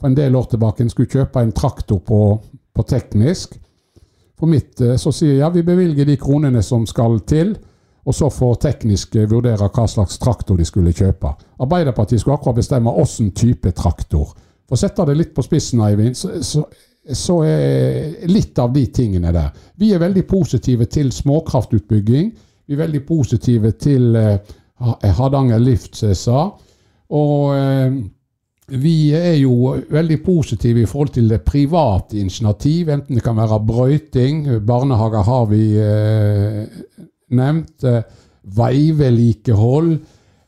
for 0.00 0.08
en 0.08 0.16
del 0.16 0.36
år 0.36 0.48
tilbake. 0.50 0.82
En 0.82 0.90
skulle 0.90 1.10
kjøpe 1.10 1.42
en 1.42 1.52
traktor 1.52 2.00
på, 2.06 2.20
på 2.74 2.84
teknisk. 2.88 3.58
For 4.38 4.50
mitt 4.50 4.80
eh, 4.80 4.96
så 4.98 5.12
sier 5.14 5.36
jeg 5.36 5.42
ja, 5.44 5.50
vi 5.54 5.64
bevilger 5.66 6.08
de 6.08 6.16
kronene 6.20 6.62
som 6.66 6.86
skal 6.88 7.20
til, 7.28 7.54
og 8.02 8.16
så 8.16 8.30
får 8.32 8.56
teknisk 8.64 9.18
eh, 9.20 9.28
vurdere 9.30 9.68
hva 9.68 9.84
slags 9.88 10.18
traktor 10.22 10.58
de 10.58 10.66
skulle 10.66 10.94
kjøpe. 10.96 11.34
Arbeiderpartiet 11.62 12.22
skulle 12.22 12.38
akkurat 12.40 12.58
bestemme 12.58 12.94
åssen 13.02 13.30
type 13.36 13.70
traktor. 13.78 14.32
For 14.66 14.78
å 14.78 14.80
sette 14.80 15.06
det 15.06 15.18
litt 15.18 15.36
på 15.36 15.44
spissen, 15.44 15.84
Eivind, 15.84 16.16
så, 16.18 16.40
så, 16.42 16.64
så 17.04 17.38
er 17.46 18.24
litt 18.30 18.58
av 18.58 18.72
de 18.74 18.86
tingene 18.94 19.34
der. 19.34 19.52
Vi 19.78 19.92
er 19.92 20.02
veldig 20.02 20.24
positive 20.26 20.88
til 20.90 21.12
småkraftutbygging. 21.14 22.32
Vi 22.66 22.74
er 22.74 22.82
veldig 22.82 23.04
positive 23.06 23.74
til 23.76 24.16
eh, 24.16 24.56
Hardanger 25.20 25.62
Lift, 25.62 25.94
som 26.00 26.10
jeg 26.10 26.18
sa. 26.18 26.42
Og 27.12 27.54
eh, 27.54 28.00
vi 28.68 29.12
er 29.16 29.34
jo 29.40 29.74
veldig 29.90 30.18
positive 30.24 30.82
i 30.82 30.88
forhold 30.88 31.14
til 31.16 31.28
det 31.28 31.42
private 31.44 32.18
initiativ, 32.18 32.88
enten 32.88 33.18
det 33.18 33.24
kan 33.24 33.36
være 33.36 33.60
brøyting, 33.66 34.44
barnehager 34.66 35.26
har 35.26 35.46
vi 35.50 35.62
eh, 35.82 36.60
nevnt, 37.34 37.84
eh, 37.84 38.02
veivedlikehold, 38.42 39.96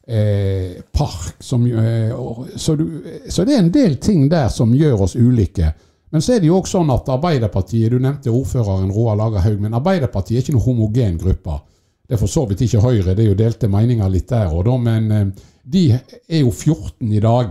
eh, 0.06 0.82
park 0.92 1.34
som, 1.40 1.66
eh, 1.66 2.14
så, 2.56 2.76
du, 2.76 3.02
så 3.28 3.44
det 3.44 3.56
er 3.56 3.64
en 3.64 3.74
del 3.74 3.96
ting 3.96 4.28
der 4.30 4.48
som 4.48 4.74
gjør 4.74 5.04
oss 5.08 5.16
ulike. 5.16 5.72
Men 6.14 6.22
så 6.22 6.36
er 6.36 6.40
det 6.40 6.46
jo 6.46 6.60
også 6.60 6.78
sånn 6.78 6.92
at 6.94 7.08
Arbeiderpartiet, 7.10 7.90
du 7.90 7.98
nevnte 7.98 8.30
ordføreren 8.30 8.92
Roar 8.94 9.16
Lagerhaug, 9.18 9.58
men 9.64 9.74
Arbeiderpartiet 9.74 10.38
er 10.38 10.44
ikke 10.44 10.54
noen 10.54 10.68
homogen 10.68 11.16
gruppe. 11.18 11.58
Det 12.06 12.14
er 12.14 12.20
for 12.20 12.30
så 12.30 12.44
vidt 12.46 12.62
ikke 12.62 12.84
Høyre, 12.84 13.16
det 13.16 13.24
er 13.24 13.30
jo 13.32 13.38
delte 13.38 13.70
meninger 13.72 14.12
litt 14.12 14.28
der 14.30 14.52
og 14.54 14.66
da, 14.68 14.76
men 14.78 15.10
eh, 15.10 15.44
de 15.64 15.84
er 15.96 16.44
jo 16.44 16.52
14 16.52 17.10
i 17.10 17.22
dag. 17.24 17.50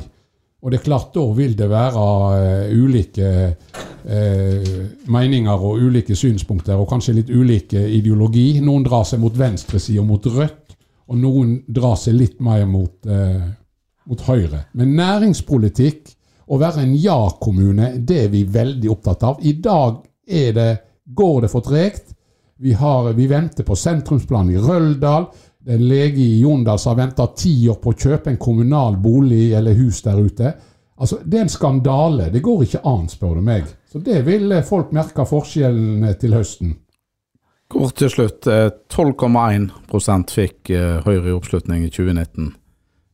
Og 0.64 0.72
det 0.72 0.80
er 0.80 0.86
klart, 0.86 1.10
da 1.12 1.24
vil 1.36 1.58
det 1.60 1.68
være 1.68 2.04
uh, 2.40 2.70
ulike 2.72 3.30
uh, 3.52 4.70
meninger 5.12 5.66
og 5.68 5.82
ulike 5.84 6.16
synspunkter, 6.16 6.80
og 6.80 6.88
kanskje 6.88 7.18
litt 7.20 7.34
ulike 7.34 7.82
ideologi. 7.98 8.62
Noen 8.64 8.86
drar 8.88 9.04
seg 9.08 9.20
mot 9.20 9.36
venstresida, 9.36 10.06
mot 10.08 10.24
rødt, 10.24 10.78
og 11.12 11.20
noen 11.20 11.58
drar 11.68 11.98
seg 12.00 12.16
litt 12.16 12.40
mer 12.44 12.64
mot, 12.70 12.96
uh, 13.12 13.44
mot 14.08 14.24
høyre. 14.30 14.64
Men 14.80 14.96
næringspolitikk, 15.02 16.16
å 16.48 16.60
være 16.60 16.84
en 16.84 16.96
ja-kommune, 17.00 17.94
det 18.00 18.26
er 18.26 18.32
vi 18.32 18.44
veldig 18.48 18.90
opptatt 18.92 19.24
av. 19.28 19.44
I 19.44 19.56
dag 19.64 20.02
det, 20.28 20.72
går 21.06 21.42
det 21.44 21.52
for 21.52 21.66
tregt. 21.66 22.14
Vi, 22.64 22.74
har, 22.80 23.10
vi 23.16 23.28
venter 23.28 23.68
på 23.68 23.76
sentrumsplan 23.76 24.52
i 24.54 24.60
Røldal. 24.62 25.28
Det 25.64 25.72
er 25.74 25.80
en 25.80 25.88
lege 25.88 26.20
i 26.20 26.42
Jondal 26.42 26.80
som 26.80 26.92
har 26.92 27.06
venta 27.06 27.28
ti 27.40 27.54
år 27.72 27.78
på 27.80 27.94
å 27.94 27.98
kjøpe 27.98 28.30
en 28.34 28.38
kommunal 28.42 28.98
bolig 29.00 29.54
eller 29.56 29.78
hus 29.80 30.02
der 30.04 30.20
ute. 30.20 30.54
Altså, 31.00 31.20
Det 31.26 31.38
er 31.38 31.46
en 31.46 31.50
skandale. 31.50 32.30
Det 32.32 32.42
går 32.44 32.64
ikke 32.66 32.82
an, 32.86 33.08
spør 33.10 33.36
du 33.40 33.42
meg. 33.42 33.70
Så 33.92 34.00
det 34.04 34.26
vil 34.26 34.52
eh, 34.52 34.64
folk 34.64 34.92
merke 34.92 35.26
forskjellen 35.26 36.04
eh, 36.04 36.18
til 36.20 36.34
høsten. 36.36 36.76
Kort 37.72 37.96
til 37.96 38.10
slutt. 38.12 38.48
eh, 38.48 38.70
12,1 38.92 40.28
fikk 40.30 40.70
eh, 40.70 41.00
Høyre 41.06 41.32
i 41.32 41.38
oppslutning 41.38 41.86
i 41.88 41.90
2019. 41.90 42.52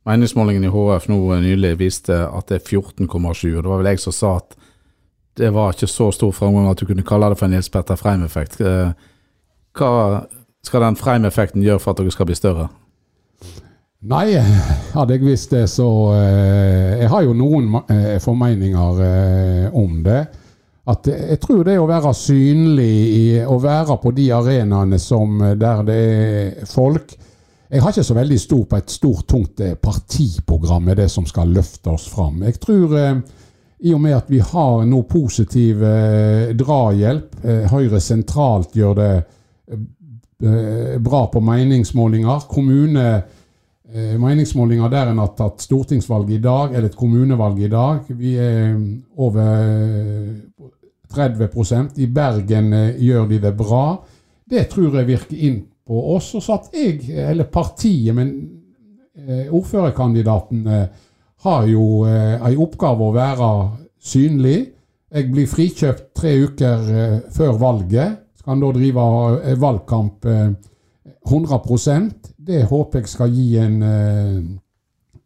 Meningsmålingen 0.09 0.65
i 0.65 0.71
HF 0.73 1.07
nå 1.11 1.19
nylig 1.43 1.75
viste 1.79 2.15
at 2.25 2.49
det 2.49 2.59
er 2.61 2.65
14,7, 2.81 3.57
og 3.57 3.61
det 3.63 3.69
var 3.69 3.77
vel 3.83 3.91
jeg 3.91 4.01
som 4.01 4.15
sa 4.15 4.33
at 4.39 4.55
det 5.37 5.51
var 5.53 5.75
ikke 5.75 5.87
så 5.87 6.09
stor 6.11 6.31
framgang 6.35 6.67
at 6.71 6.81
du 6.81 6.87
kunne 6.89 7.05
kalle 7.07 7.29
det 7.29 7.37
for 7.39 7.45
en 7.47 7.53
Nils 7.55 7.69
Petter 7.71 7.95
Freim-effekt. 7.99 8.59
Eh, 8.59 8.91
Hva 9.77 9.91
skal 10.69 10.85
den 10.85 10.99
Freim-effekten 10.99 11.65
gjøre 11.65 11.81
for 11.83 11.93
at 11.93 12.01
dere 12.01 12.13
skal 12.13 12.29
bli 12.29 12.37
større? 12.37 12.69
Nei, 14.09 14.37
hadde 14.95 15.17
jeg 15.17 15.25
visst 15.25 15.51
det, 15.51 15.65
så 15.67 15.87
eh, 16.15 17.01
Jeg 17.01 17.09
har 17.11 17.25
jo 17.25 17.33
noen 17.35 17.73
eh, 17.81 18.19
formeninger 18.23 19.01
eh, 19.05 19.65
om 19.75 19.97
det. 20.05 20.21
At 20.89 21.09
jeg 21.11 21.37
tror 21.43 21.65
det 21.67 21.75
å 21.77 21.89
være 21.89 22.13
synlig, 22.17 22.93
i, 23.13 23.25
å 23.45 23.59
være 23.61 23.99
på 24.01 24.13
de 24.15 24.29
arenaene 24.33 24.97
eh, 24.97 25.57
der 25.59 25.83
det 25.85 25.97
er 25.97 26.69
folk 26.69 27.11
Jeg 27.69 27.83
har 27.83 27.91
ikke 27.91 28.07
så 28.07 28.15
veldig 28.17 28.39
stor 28.41 28.63
på 28.69 28.79
et 28.79 28.93
stort, 28.95 29.27
tungt 29.27 29.59
eh, 29.61 29.75
partiprogram 29.75 30.87
med 30.87 30.97
det 31.03 31.09
som 31.11 31.27
skal 31.29 31.51
løfte 31.53 31.91
oss 31.91 32.07
fram. 32.09 32.41
Jeg 32.47 32.57
tror 32.63 32.95
eh, 32.97 33.19
i 33.79 33.93
og 33.93 34.01
med 34.01 34.15
at 34.17 34.31
vi 34.31 34.39
har 34.43 34.81
noe 34.87 35.05
positiv 35.07 35.83
eh, 35.85 36.49
drahjelp, 36.57 37.37
eh, 37.43 37.67
Høyre 37.71 38.01
sentralt 38.03 38.73
gjør 38.75 38.97
det 38.97 39.11
eh, 39.19 39.85
bra 40.39 41.25
på 41.27 41.41
meningsmålinger. 41.43 42.45
Kommune 42.47 43.05
eh, 43.93 44.15
meningsmålinger 44.19 44.91
der 44.91 45.11
en 45.11 45.21
har 45.23 45.33
tatt 45.37 45.63
stortingsvalg 45.65 46.31
i 46.31 46.41
dag, 46.43 46.73
eller 46.73 46.89
et 46.89 46.99
kommunevalg 46.99 47.59
i 47.65 47.71
dag. 47.71 48.07
Vi 48.15 48.35
er 48.39 48.77
over 49.17 49.49
30% 51.09 51.99
I 51.99 52.07
Bergen 52.13 52.73
eh, 52.73 53.01
gjør 53.01 53.27
de 53.29 53.41
det 53.43 53.55
bra. 53.57 53.83
Det 54.49 54.67
tror 54.71 54.95
jeg 54.99 55.09
virker 55.09 55.43
inn 55.49 55.59
på 55.87 56.01
oss. 56.15 56.33
Og 56.37 56.45
så 56.45 56.57
at 56.59 56.73
jeg, 56.73 57.09
eller 57.09 57.49
partiet, 57.49 58.13
men 58.15 58.33
eh, 59.17 59.47
ordførerkandidaten 59.47 60.65
eh, 60.67 61.05
har 61.45 61.69
jo 61.71 62.03
ei 62.03 62.55
oppgave 62.59 63.05
å 63.05 63.15
være 63.15 63.51
synlig. 64.03 64.57
Jeg 65.09 65.29
blir 65.31 65.47
frikjøpt 65.49 66.09
tre 66.17 66.33
uker 66.43 66.89
eh, 66.93 67.15
før 67.33 67.55
valget. 67.61 68.19
Skal 68.39 68.53
han 68.55 68.61
da 68.63 68.71
drive 68.71 69.05
eh, 69.43 69.57
valgkamp 69.59 70.25
eh, 70.25 70.51
100% 71.29 72.31
Det 72.37 72.63
håper 72.69 73.03
jeg 73.03 73.11
skal 73.11 73.33
gi 73.35 73.49
en, 73.59 73.81
eh, 73.83 74.39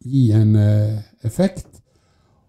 gi 0.02 0.24
en 0.34 0.56
eh, 0.58 0.98
effekt. 1.22 1.68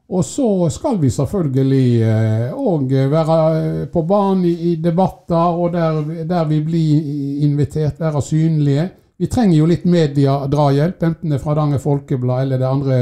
Og 0.09 0.25
så 0.25 0.47
skal 0.69 0.97
vi 1.01 1.09
selvfølgelig 1.09 2.51
òg 2.53 2.91
være 3.13 3.37
eh, 3.59 3.85
på 3.93 4.03
banen 4.09 4.45
i 4.45 4.75
debatter, 4.81 5.53
og 5.53 5.73
der, 5.73 6.01
der 6.29 6.49
vi 6.49 6.59
blir 6.65 7.07
invitert, 7.45 8.01
være 8.01 8.21
synlige. 8.21 8.89
Vi 9.17 9.29
trenger 9.31 9.57
jo 9.57 9.69
litt 9.69 9.85
mediedrahjelp, 9.85 11.03
enten 11.07 11.31
det 11.31 11.39
er 11.39 11.43
fra 11.45 11.55
Danger 11.55 11.81
Folkeblad 11.81 12.41
eller 12.43 12.61
det 12.61 12.67
andre 12.69 12.99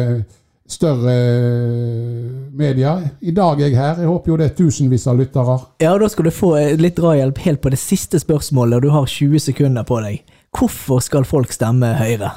større 0.74 1.14
eh, 1.14 2.30
medier. 2.58 3.04
I 3.22 3.34
dag 3.36 3.62
er 3.62 3.70
jeg 3.70 3.78
her. 3.78 4.02
Jeg 4.02 4.10
håper 4.10 4.34
jo 4.34 4.38
det 4.40 4.48
er 4.50 4.56
tusenvis 4.58 5.06
av 5.10 5.20
lyttere. 5.22 5.58
Ja, 5.84 5.94
da 6.02 6.10
skal 6.12 6.30
du 6.30 6.34
få 6.34 6.56
eh, 6.60 6.74
litt 6.80 6.98
drahjelp 7.00 7.42
helt 7.46 7.62
på 7.64 7.72
det 7.74 7.82
siste 7.82 8.22
spørsmålet, 8.22 8.78
og 8.78 8.88
du 8.88 8.94
har 8.94 9.10
20 9.10 9.46
sekunder 9.50 9.86
på 9.88 10.02
deg. 10.06 10.24
Hvorfor 10.54 11.02
skal 11.06 11.26
folk 11.30 11.54
stemme 11.54 11.96
Høyre? 11.98 12.34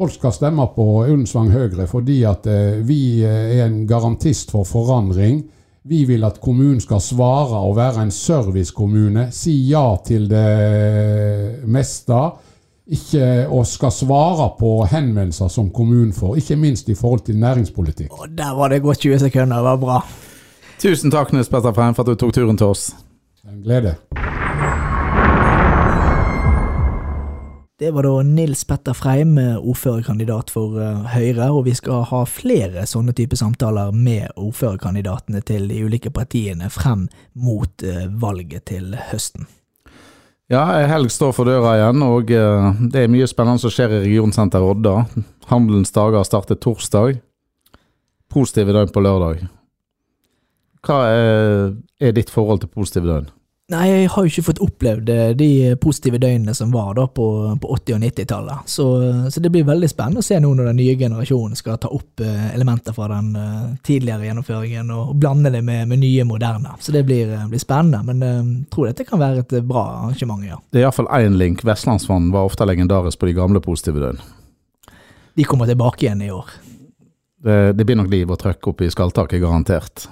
Folk 0.00 0.14
skal 0.16 0.32
stemme 0.34 0.64
på 0.74 0.86
Ullensvang 1.04 1.50
Høyre 1.52 1.84
fordi 1.86 2.22
at 2.28 2.48
eh, 2.48 2.80
vi 2.84 3.22
er 3.28 3.66
en 3.66 3.82
garantist 3.88 4.52
for 4.54 4.68
forandring. 4.68 5.42
Vi 5.84 6.04
vil 6.06 6.24
at 6.24 6.40
kommunen 6.40 6.80
skal 6.80 7.02
svare 7.02 7.58
og 7.66 7.76
være 7.76 8.06
en 8.06 8.14
servicekommune. 8.14 9.28
Si 9.34 9.54
ja 9.68 9.84
til 10.06 10.28
det 10.30 11.66
meste. 11.66 12.20
Ikke 12.86 13.46
og 13.46 13.66
skal 13.66 13.92
svare 13.94 14.48
på 14.58 14.72
henvendelser 14.90 15.48
som 15.48 15.70
kommunen 15.70 16.12
får, 16.12 16.36
ikke 16.40 16.56
minst 16.58 16.88
i 16.88 16.96
forhold 16.98 17.22
til 17.28 17.38
næringspolitikk. 17.38 18.10
Og 18.10 18.34
der 18.38 18.56
var 18.58 18.68
det 18.68 18.82
gått 18.82 19.04
20 19.06 19.18
sekunder, 19.18 19.56
det 19.56 19.64
var 19.64 19.76
bra. 19.76 20.00
Tusen 20.82 21.14
takk, 21.14 21.30
Nils 21.32 21.48
Petter 21.48 21.72
Freim, 21.72 21.94
for 21.94 22.02
at 22.02 22.10
du 22.10 22.18
tok 22.18 22.34
turen 22.34 22.58
til 22.58 22.72
oss. 22.74 22.90
En 23.46 23.62
glede. 23.62 23.94
Det 27.78 27.90
var 27.90 28.02
da 28.06 28.22
Nils 28.22 28.64
Petter 28.64 28.94
Freim, 28.94 29.38
eh, 29.38 29.56
ordførerkandidat 29.58 30.50
for 30.50 30.76
eh, 30.82 31.06
Høyre, 31.14 31.48
og 31.50 31.64
vi 31.66 31.74
skal 31.74 32.04
ha 32.10 32.24
flere 32.26 32.84
sånne 32.86 33.14
type 33.14 33.38
samtaler 33.38 33.94
med 33.94 34.34
ordførerkandidatene 34.36 35.40
til 35.46 35.66
de 35.70 35.80
ulike 35.86 36.10
partiene 36.14 36.70
frem 36.70 37.08
mot 37.34 37.82
eh, 37.82 38.06
valget 38.22 38.66
til 38.70 38.94
høsten. 39.10 39.46
Ja, 40.52 40.66
ei 40.76 40.84
helg 40.84 41.08
står 41.08 41.30
for 41.32 41.48
døra 41.48 41.78
igjen, 41.78 42.02
og 42.04 42.28
eh, 42.28 42.80
det 42.92 43.06
er 43.06 43.12
mye 43.12 43.24
spennende 43.30 43.62
som 43.62 43.72
skjer 43.72 43.94
i 43.96 44.00
regionsenter 44.02 44.60
Odda. 44.60 45.06
Handelens 45.48 45.94
dager 45.94 46.26
starter 46.28 46.58
torsdag. 46.60 47.22
Positive 48.32 48.74
døgn 48.76 48.92
på 48.92 49.00
lørdag. 49.00 49.46
Hva 50.84 50.98
er, 51.08 51.72
er 52.02 52.12
ditt 52.12 52.32
forhold 52.32 52.60
til 52.60 52.72
positive 52.74 53.08
døgn? 53.08 53.30
Nei, 53.70 53.84
jeg 53.88 54.08
har 54.10 54.24
jo 54.24 54.30
ikke 54.30 54.42
fått 54.48 54.60
opplevd 54.60 55.10
eh, 55.12 55.28
de 55.38 55.48
positive 55.80 56.18
døgnene 56.20 56.52
som 56.54 56.72
var 56.74 56.96
da 56.98 57.04
på, 57.06 57.26
på 57.62 57.68
80- 57.76 57.94
og 57.94 58.00
90-tallet. 58.02 58.68
Så, 58.68 58.86
så 59.30 59.40
det 59.40 59.52
blir 59.54 59.64
veldig 59.68 59.88
spennende 59.88 60.20
å 60.20 60.26
se 60.26 60.40
nå 60.42 60.50
når 60.58 60.72
den 60.72 60.80
nye 60.80 60.96
generasjonen 60.98 61.56
skal 61.56 61.78
ta 61.80 61.88
opp 61.94 62.20
eh, 62.20 62.48
elementer 62.56 62.96
fra 62.96 63.06
den 63.14 63.30
eh, 63.38 63.68
tidligere 63.86 64.26
gjennomføringen 64.26 64.90
og 64.92 65.14
blande 65.22 65.52
det 65.54 65.62
med, 65.64 65.86
med 65.88 66.02
nye, 66.02 66.26
moderne. 66.28 66.74
Så 66.82 66.92
det 66.92 67.04
blir, 67.08 67.30
blir 67.48 67.62
spennende, 67.62 68.02
men 68.10 68.26
jeg 68.26 68.72
tror 68.74 68.90
dette 68.90 69.06
kan 69.08 69.22
være 69.22 69.46
et 69.46 69.54
bra 69.68 69.86
arrangement, 70.02 70.42
ja. 70.46 70.58
Det 70.74 70.82
er 70.82 70.88
iallfall 70.88 71.08
én 71.22 71.38
link. 71.38 71.62
Vestlandsvann 71.64 72.32
var 72.34 72.50
ofte 72.50 72.66
legendarisk 72.68 73.22
på 73.22 73.30
de 73.30 73.36
gamle 73.38 73.62
positive 73.62 74.02
døgn. 74.02 74.18
De 75.38 75.46
kommer 75.48 75.70
tilbake 75.70 76.04
igjen 76.08 76.26
i 76.26 76.32
år. 76.34 76.50
Det, 77.42 77.62
det 77.78 77.86
blir 77.86 77.98
nok 77.98 78.10
liv 78.10 78.30
og 78.30 78.42
trøkk 78.42 78.74
oppe 78.74 78.90
i 78.90 78.92
skalltaket, 78.92 79.40
garantert. 79.40 80.10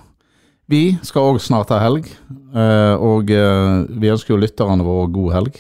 Vi 0.71 0.85
skal 1.03 1.33
òg 1.33 1.41
snart 1.43 1.73
ha 1.75 1.81
helg, 1.83 2.07
eh, 2.55 2.95
og 2.95 3.33
eh, 3.35 3.89
vi 3.91 4.13
ønsker 4.13 4.37
jo 4.37 4.39
lytterne 4.41 4.87
våre 4.87 5.11
god 5.11 5.35
helg. 5.35 5.59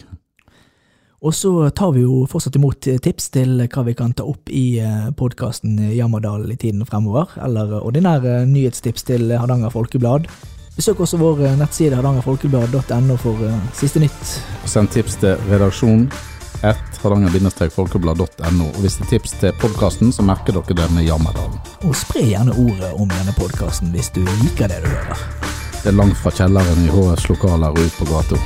Og 1.21 1.35
så 1.37 1.51
tar 1.77 1.91
vi 1.93 2.07
jo 2.07 2.23
fortsatt 2.31 2.57
imot 2.57 2.87
tips 3.05 3.27
til 3.35 3.59
hva 3.67 3.83
vi 3.85 3.93
kan 3.99 4.15
ta 4.17 4.25
opp 4.25 4.49
i 4.49 4.81
podkasten 5.19 5.75
Jammerdal 5.93 6.47
i 6.49 6.57
tiden 6.57 6.87
fremover, 6.89 7.35
eller 7.45 7.75
ordinære 7.83 8.47
nyhetstips 8.49 9.05
til 9.11 9.29
Hardanger 9.37 9.75
Folkeblad. 9.75 10.31
Besøk 10.81 11.03
også 11.05 11.19
vår 11.21 11.43
nettside 11.61 11.97
hardangerfolkeblad.no 11.99 13.17
for 13.21 13.43
eh, 13.45 13.57
siste 13.77 14.01
nytt. 14.01 14.31
Send 14.65 14.89
tips 14.95 15.19
til 15.21 15.37
redaksjon 15.51 16.07
1 16.63 17.01
hardanger-folkeblad.no. 17.03 18.67
Og 18.75 18.81
hvis 18.85 18.99
det 19.01 19.07
er 19.07 19.13
tips 19.15 19.37
til 19.41 19.55
podkasten, 19.61 20.13
så 20.13 20.25
merker 20.27 20.59
dere 20.59 20.77
det 20.83 20.89
med 20.95 21.09
Jammerdalen. 21.09 21.57
Og 21.89 21.97
spre 21.97 22.25
gjerne 22.27 22.57
ordet 22.57 22.93
om 22.97 23.09
denne 23.09 23.35
podkasten 23.39 23.95
hvis 23.95 24.13
du 24.17 24.23
liker 24.43 24.69
det 24.73 24.83
du 24.85 24.91
hører. 24.93 25.25
Det 25.81 25.89
er 25.89 25.97
langt 25.97 26.19
fra 26.21 26.33
kjelleren 26.37 26.85
i 26.85 26.93
HS 26.93 27.31
lokaler 27.31 27.73
og 27.73 27.81
ut 27.81 27.97
på 27.97 28.11
gata. 28.11 28.37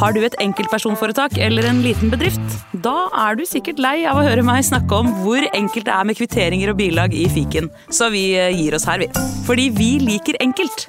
Har 0.00 0.14
du 0.16 0.22
et 0.24 0.36
enkeltpersonforetak 0.40 1.36
eller 1.44 1.66
en 1.68 1.82
liten 1.84 2.08
bedrift? 2.08 2.54
Da 2.72 3.10
er 3.26 3.36
du 3.36 3.42
sikkert 3.44 3.82
lei 3.84 3.98
av 4.08 4.16
å 4.16 4.24
høre 4.24 4.44
meg 4.46 4.64
snakke 4.64 5.02
om 5.02 5.10
hvor 5.20 5.44
enkelt 5.50 5.84
det 5.90 5.92
er 5.92 6.08
med 6.08 6.16
kvitteringer 6.16 6.72
og 6.72 6.78
bilag 6.80 7.12
i 7.12 7.26
fiken, 7.28 7.68
så 7.92 8.08
vi 8.14 8.30
eh, 8.32 8.48
gir 8.56 8.78
oss 8.78 8.88
her, 8.88 9.04
vi. 9.04 9.10
Fordi 9.44 9.68
vi 9.76 9.90
liker 10.00 10.40
enkelt. 10.40 10.88